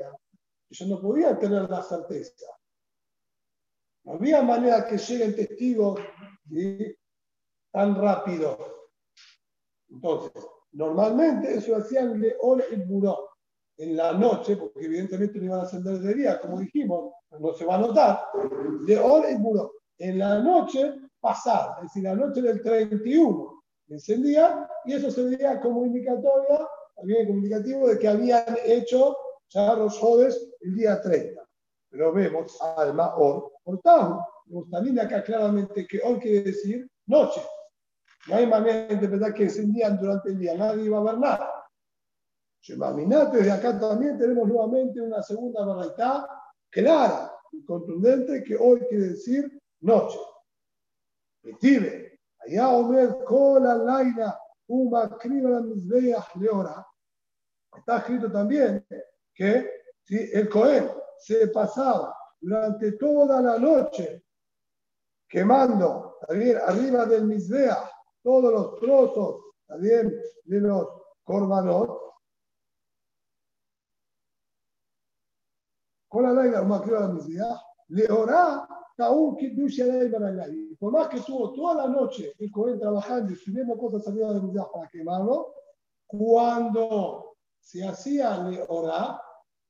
[0.70, 2.46] Ellos no podían tener la certeza.
[4.04, 6.00] No había manera que lleguen testigos
[7.72, 8.88] tan rápido.
[9.88, 10.32] Entonces,
[10.72, 13.30] normalmente eso hacían hora y buró
[13.76, 17.64] en la noche, porque evidentemente no iban a ascender de día, como dijimos, no se
[17.64, 18.20] va a notar,
[19.02, 19.72] hora y buró.
[19.98, 23.59] En la noche pasada, es decir, la noche del 31,
[23.94, 26.66] encendía y eso sería como indicatoria,
[26.96, 29.16] también como indicativo de que habían hecho
[29.48, 31.42] ya los jodes el día 30.
[31.90, 34.24] Pero vemos alma or portado.
[34.70, 37.40] También acá claramente que or quiere decir noche.
[38.28, 41.60] No hay manera de interpretar que encendían durante el día, nadie iba a ver nada.
[42.62, 46.28] Shemaminate, desde acá también tenemos nuevamente una segunda barraitá
[46.68, 50.18] clara y contundente que hoy quiere decir noche.
[51.42, 54.38] Petive, allá Omer, Kola, Laina,
[54.68, 56.86] Uma, Kriba, Mizbeach, Leora.
[57.76, 58.86] Está escrito también
[59.34, 59.70] que
[60.02, 64.24] si el Cohen se pasaba durante toda la noche
[65.28, 67.78] quemando también arriba del Misbea
[68.22, 70.88] todos los trozos también de los
[71.22, 71.98] corbanot.
[76.08, 77.14] Con la ley una criba del
[77.90, 82.78] Misbea, le orá Taún Kiddush y Por más que estuvo toda la noche el Cohen
[82.78, 85.54] trabajando y subiendo cosas arriba del Misbea para quemarlo,
[86.06, 89.20] cuando se hacía le orá,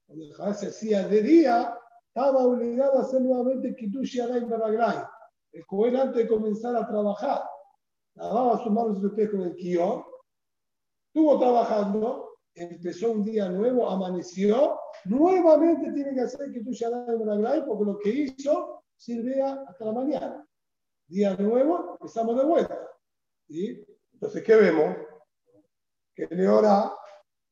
[0.06, 1.76] cuando se hacía de día,
[2.08, 5.04] estaba obligado a hacer nuevamente Kiddush Yadayim Baraglai.
[5.52, 7.42] El Cohen antes de comenzar a trabajar,
[8.14, 10.04] lavaba sus manos y con el Kior,
[11.06, 17.84] estuvo trabajando, empezó un día nuevo, amaneció, nuevamente tiene que hacer Kiddush Yadayim Baraglai porque
[17.84, 20.46] lo que hizo sirvía hasta la mañana.
[21.06, 22.88] Día nuevo, empezamos de vuelta.
[23.48, 23.84] ¿sí?
[24.12, 24.96] Entonces, ¿qué vemos?
[26.14, 26.92] Que Leora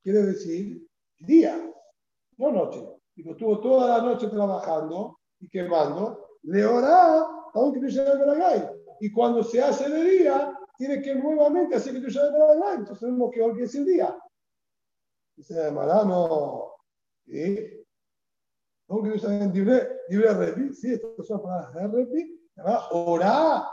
[0.03, 0.87] quiere decir
[1.19, 1.69] día
[2.37, 2.87] no noche.
[3.15, 8.77] Digo, estuvo toda la noche trabajando y quemando, le orá aunque tú llegues a la
[9.01, 12.75] Y cuando se hace de día, tiene que nuevamente hacer que tú llegues a la
[12.75, 14.17] Entonces tenemos que hoy es el día.
[15.39, 16.75] Dice, Marano,
[17.25, 17.87] ¿sí?
[18.89, 23.69] Aunque tú llegues libre, libre repi, sí, estas son palabras de repi, se llama orá,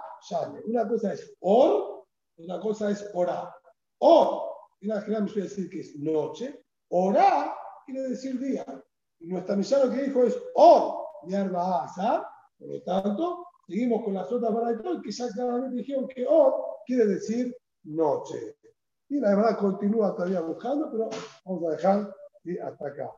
[0.68, 2.06] Una cosa es or,
[2.38, 3.52] una cosa es orá.
[3.98, 4.44] Or,
[4.84, 7.58] una general me suele decir que es noche, orá
[7.88, 8.64] quiere decir día.
[9.18, 11.04] Y nuestra misión lo que dijo es Or,
[11.58, 12.30] Asa.
[12.60, 14.54] Por lo tanto, seguimos con las otras
[14.84, 16.54] todo que ya claramente dijeron que Or
[16.86, 18.56] quiere decir noche.
[19.10, 21.10] Y la verdad continúa todavía buscando, pero
[21.46, 22.16] vamos a dejar
[22.64, 23.16] hasta acá.